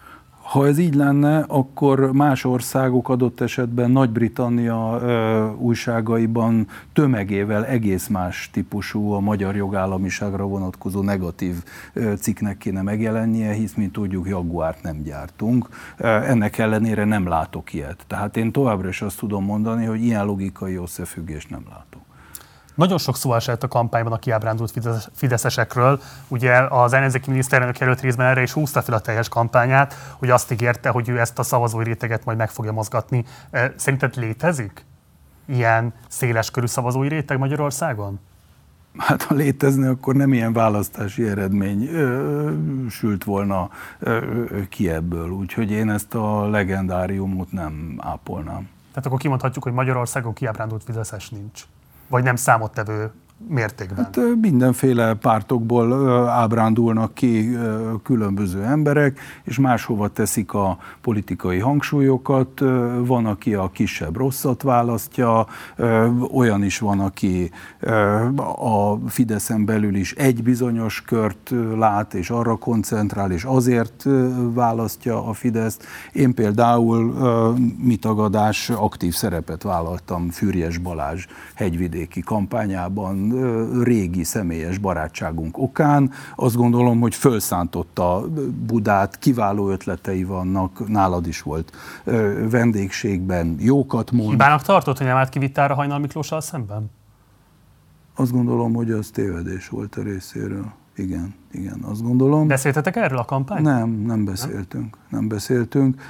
[0.43, 5.01] Ha ez így lenne, akkor más országok adott esetben Nagy-Britannia
[5.57, 11.63] újságaiban tömegével egész más típusú a magyar jogállamiságra vonatkozó negatív
[12.19, 15.69] cikknek kéne megjelennie, hisz, mint tudjuk, Jaguárt nem gyártunk.
[15.97, 18.03] Ennek ellenére nem látok ilyet.
[18.07, 22.02] Tehát én továbbra is azt tudom mondani, hogy ilyen logikai összefüggést nem látok.
[22.75, 24.73] Nagyon sok szó esett a kampányban a kiábrándult
[25.13, 26.01] fideszesekről.
[26.27, 30.51] Ugye az ellenzéki miniszterelnök előtt részben erre is húzta fel a teljes kampányát, hogy azt
[30.51, 33.25] ígérte, hogy ő ezt a szavazói réteget majd meg fogja mozgatni.
[33.75, 34.85] Szerinted létezik
[35.45, 38.19] ilyen széles körű szavazói réteg Magyarországon?
[38.97, 42.51] Hát ha létezne, akkor nem ilyen választási eredmény ö,
[42.89, 43.69] sült volna
[43.99, 44.19] ö,
[44.69, 45.29] ki ebből.
[45.29, 48.69] Úgyhogy én ezt a legendáriumot nem ápolnám.
[48.89, 51.63] Tehát akkor kimondhatjuk, hogy Magyarországon kiábrándult fideszes nincs
[52.07, 53.11] vagy nem számottevő
[53.47, 54.03] mértékben?
[54.03, 57.57] Hát mindenféle pártokból ábrándulnak ki
[58.03, 62.59] különböző emberek, és máshova teszik a politikai hangsúlyokat.
[63.05, 65.47] Van, aki a kisebb rosszat választja,
[66.33, 67.51] olyan is van, aki
[68.57, 74.05] a Fideszen belül is egy bizonyos kört lát, és arra koncentrál, és azért
[74.53, 75.85] választja a Fideszt.
[76.11, 77.13] Én például
[77.77, 83.32] mitagadás aktív szerepet vállaltam Fürjes Balázs hegyvidéki kampányában,
[83.83, 86.11] régi személyes barátságunk okán.
[86.35, 88.25] Azt gondolom, hogy fölszántotta
[88.65, 91.71] Budát, kiváló ötletei vannak, nálad is volt
[92.49, 94.29] vendégségben, jókat mond.
[94.29, 96.91] Hibának tartott, hogy nem állt ki vitára Hajnal Miklóssal szemben?
[98.15, 100.71] Azt gondolom, hogy az tévedés volt a részéről.
[100.95, 102.47] Igen, igen, azt gondolom.
[102.47, 103.73] Beszéltetek erről a kampányban?
[103.73, 104.97] Nem, nem beszéltünk.
[105.09, 106.01] Nem beszéltünk.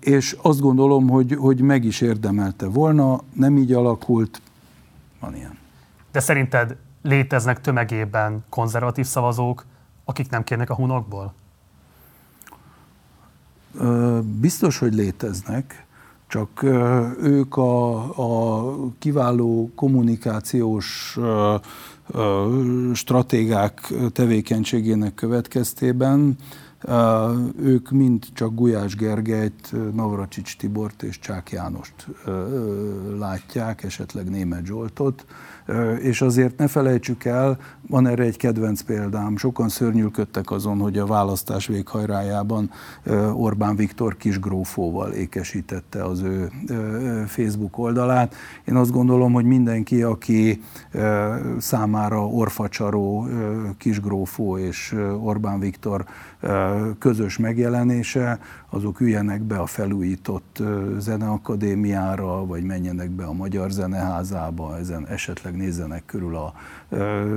[0.00, 4.40] És azt gondolom, hogy, hogy meg is érdemelte volna, nem így alakult,
[5.20, 5.58] van ilyen.
[6.12, 9.64] De szerinted léteznek tömegében konzervatív szavazók,
[10.04, 11.34] akik nem kérnek a hunokból?
[14.22, 15.86] Biztos, hogy léteznek,
[16.26, 16.62] csak
[17.22, 17.94] ők a,
[18.58, 21.18] a kiváló kommunikációs
[22.92, 26.36] stratégák tevékenységének következtében
[27.58, 32.06] ők mind csak Gulyás Gergelyt, Navracsics Tibort és Csák Jánost
[33.18, 35.26] látják, esetleg Német Zsoltot,
[36.00, 37.58] és azért ne felejtsük el,
[37.88, 42.70] van erre egy kedvenc példám, sokan szörnyűködtek azon, hogy a választás véghajrájában
[43.34, 46.50] Orbán Viktor kisgrófóval ékesítette az ő
[47.26, 48.34] Facebook oldalát.
[48.64, 50.62] Én azt gondolom, hogy mindenki, aki
[51.58, 53.26] számára orfacsaró
[53.78, 56.04] kisgrófó és Orbán Viktor
[56.98, 58.38] közös megjelenése,
[58.72, 60.62] azok üljenek be a felújított
[60.98, 66.52] zeneakadémiára, vagy menjenek be a Magyar Zeneházába, ezen esetleg nézzenek körül a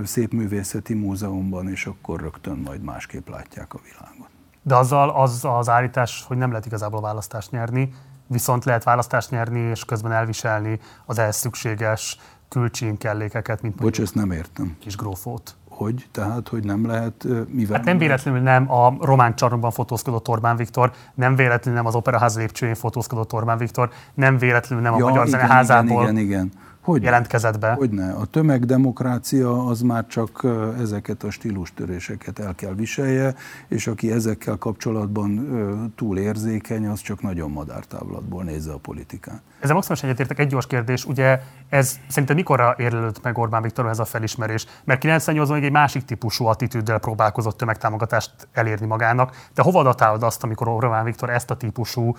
[0.03, 4.29] Szépművészeti Múzeumban, és akkor rögtön majd másképp látják a világot.
[4.61, 7.93] De azzal az az állítás, hogy nem lehet igazából választást nyerni,
[8.27, 12.19] viszont lehet választást nyerni, és közben elviselni az ehhez szükséges
[12.49, 14.75] külcsín kellékeket, mint Bocs, ezt nem értem.
[14.79, 15.55] Kis grófót.
[15.75, 16.07] Hogy?
[16.11, 17.77] Tehát, hogy nem lehet, mivel...
[17.77, 22.37] Hát nem véletlenül nem a román csarnokban fotózkodott Orbán Viktor, nem véletlenül nem az Operaház
[22.37, 26.01] lépcsőjén fotózkodott Orbán Viktor, nem véletlenül nem a ja, Magyar Zeneházából.
[26.01, 26.51] Igen, igen, igen
[26.85, 27.73] hogy jelentkezett be.
[27.73, 28.11] Hogyne.
[28.11, 30.47] A tömegdemokrácia az már csak
[30.79, 33.35] ezeket a stílustöréseket el kell viselje,
[33.67, 39.41] és aki ezekkel kapcsolatban túl érzékeny, az csak nagyon madártávlatból nézze a politikát.
[39.59, 40.39] Ezzel maximális egyetértek.
[40.39, 44.65] Egy gyors kérdés, ugye ez szerintem mikorra érlődött meg Orbán Viktor ez a felismerés?
[44.83, 50.67] Mert 98-ban egy másik típusú attitűddel próbálkozott tömegtámogatást elérni magának, de hova datálod azt, amikor
[50.67, 52.15] Orbán Viktor ezt a típusú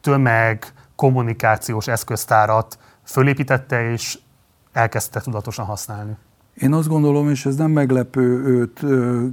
[0.00, 2.78] tömeg kommunikációs eszköztárat
[3.10, 4.18] fölépítette és
[4.72, 6.16] elkezdte tudatosan használni.
[6.54, 8.84] Én azt gondolom, és ez nem meglepő, őt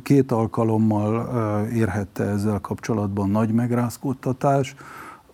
[0.04, 4.76] két alkalommal érhette ezzel kapcsolatban nagy megrázkódtatás.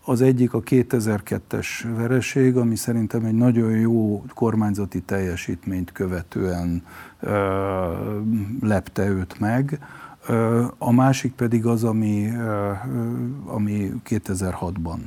[0.05, 6.83] Az egyik a 2002-es vereség, ami szerintem egy nagyon jó kormányzati teljesítményt követően
[8.61, 9.79] lepte őt meg.
[10.77, 12.31] A másik pedig az, ami,
[13.45, 14.97] ami 2006-ban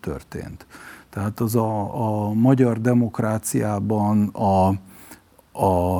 [0.00, 0.66] történt.
[1.12, 4.68] Tehát az a, a magyar demokráciában, a,
[5.52, 5.96] a,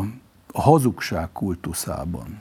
[0.52, 2.40] a hazugság kultuszában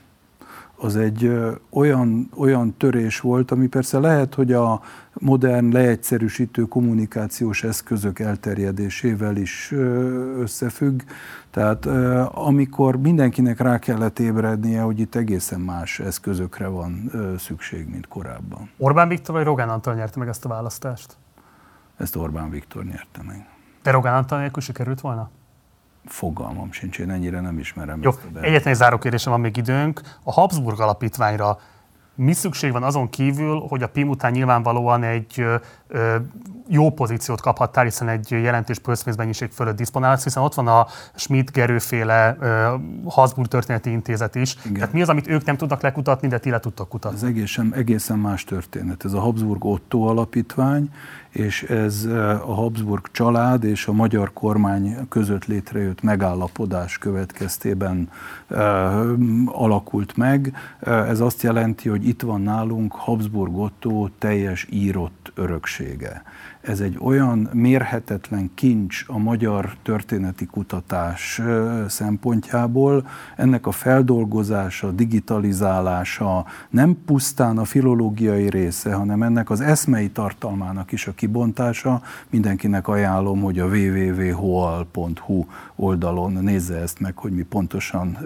[0.84, 1.32] az egy
[1.70, 4.82] olyan, olyan törés volt, ami persze lehet, hogy a
[5.14, 9.72] modern, leegyszerűsítő kommunikációs eszközök elterjedésével is
[10.40, 11.02] összefügg.
[11.50, 11.86] Tehát
[12.32, 18.70] amikor mindenkinek rá kellett ébrednie, hogy itt egészen más eszközökre van szükség, mint korábban.
[18.78, 21.18] Orbán Viktor vagy Rogán Antal nyerte meg ezt a választást?
[22.02, 23.48] Ezt Orbán Viktor nyerte meg.
[23.84, 25.30] De Rogán Antal nélkül sikerült volna?
[26.06, 30.02] Fogalmam sincs, én ennyire nem ismerem Jó, egyetlen záró kérdésem van még időnk.
[30.24, 31.60] A Habsburg alapítványra
[32.16, 35.46] mi szükség van azon kívül, hogy a PIM után nyilvánvalóan egy
[36.68, 42.38] jó pozíciót kaphattál, hiszen egy jelentős pénzmennyiség fölött diszponálsz, hiszen ott van a Schmidt Gerőféle
[43.06, 44.56] Habsburg történeti intézet is.
[44.62, 44.74] Igen.
[44.74, 47.18] Tehát mi az, amit ők nem tudnak lekutatni, de ti le tudtok kutatni?
[47.18, 49.06] Ez egészen, egészen más történet.
[49.06, 50.90] Ez a Habsburg Otto alapítvány,
[51.30, 52.06] és ez
[52.46, 58.10] a Habsburg család és a magyar kormány között létrejött megállapodás következtében
[59.46, 60.54] alakult meg.
[60.82, 65.32] Ez azt jelenti, hogy itt van nálunk Habsburg Otto teljes írott
[65.82, 66.24] öröksége
[66.62, 71.42] ez egy olyan mérhetetlen kincs a magyar történeti kutatás
[71.88, 80.92] szempontjából, ennek a feldolgozása, digitalizálása nem pusztán a filológiai része, hanem ennek az eszmei tartalmának
[80.92, 82.02] is a kibontása.
[82.30, 85.46] Mindenkinek ajánlom, hogy a www.hoal.hu
[85.82, 88.18] oldalon nézze ezt meg, hogy mi pontosan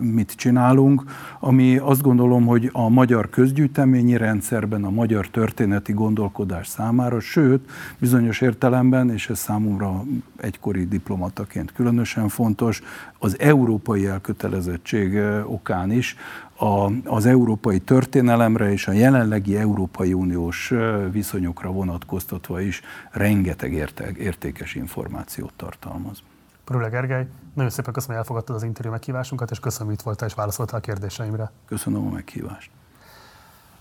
[0.00, 1.04] mit csinálunk,
[1.40, 8.40] ami azt gondolom, hogy a magyar közgyűjteményi rendszerben, a magyar történeti gondolkodás számára, sőt, bizonyos
[8.40, 10.04] értelemben, és ez számomra
[10.36, 12.82] egykori diplomataként különösen fontos,
[13.18, 16.16] az európai elkötelezettség okán is
[16.56, 20.72] a, az európai történelemre és a jelenlegi Európai Uniós
[21.10, 26.22] viszonyokra vonatkoztatva is rengeteg érte, értékes információt tartalmaz.
[26.64, 30.28] Prüle Gergely, nagyon szépen köszönöm, hogy elfogadtad az interjú meghívásunkat, és köszönöm, hogy itt voltál
[30.28, 31.50] és válaszoltál a kérdéseimre.
[31.66, 32.70] Köszönöm a meghívást.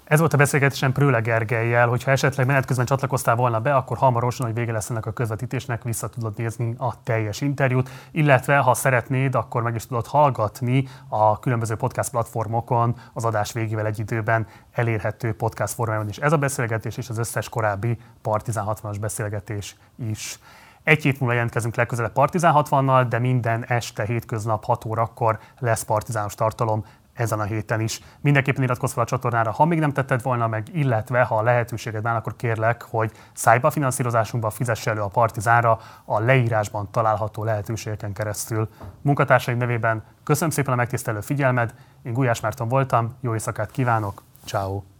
[0.04, 4.46] Ez volt a beszélgetésem Prőle Gergelyel, hogyha esetleg menet közben csatlakoztál volna be, akkor hamarosan,
[4.46, 9.36] hogy vége lesz ennek a közvetítésnek, vissza tudod nézni a teljes interjút, illetve ha szeretnéd,
[9.36, 15.36] akkor meg is tudod hallgatni a különböző podcast platformokon az adás végével egy időben elérhető
[15.36, 16.18] podcast formájában is.
[16.18, 20.40] Ez a beszélgetés és az összes korábbi Partizán 60-as beszélgetés is.
[20.84, 26.36] Egy hét múlva jelentkezünk legközelebb Partizán 60-nal, de minden este hétköznap 6 órakor lesz partizános
[26.36, 28.00] tartalom ezen a héten is.
[28.22, 32.02] Mindenképpen iratkozz fel a csatornára, ha még nem tetted volna meg, illetve ha a lehetőséged
[32.02, 37.44] van, akkor kérlek, hogy szállj be a finanszírozásunkba, fizess elő a Partizánra a leírásban található
[37.44, 38.70] lehetőségeken keresztül.
[39.02, 41.74] Munkatársaim nevében köszönöm szépen a megtisztelő figyelmed,
[42.04, 44.93] én Gulyás Márton voltam, jó éjszakát kívánok, ciao.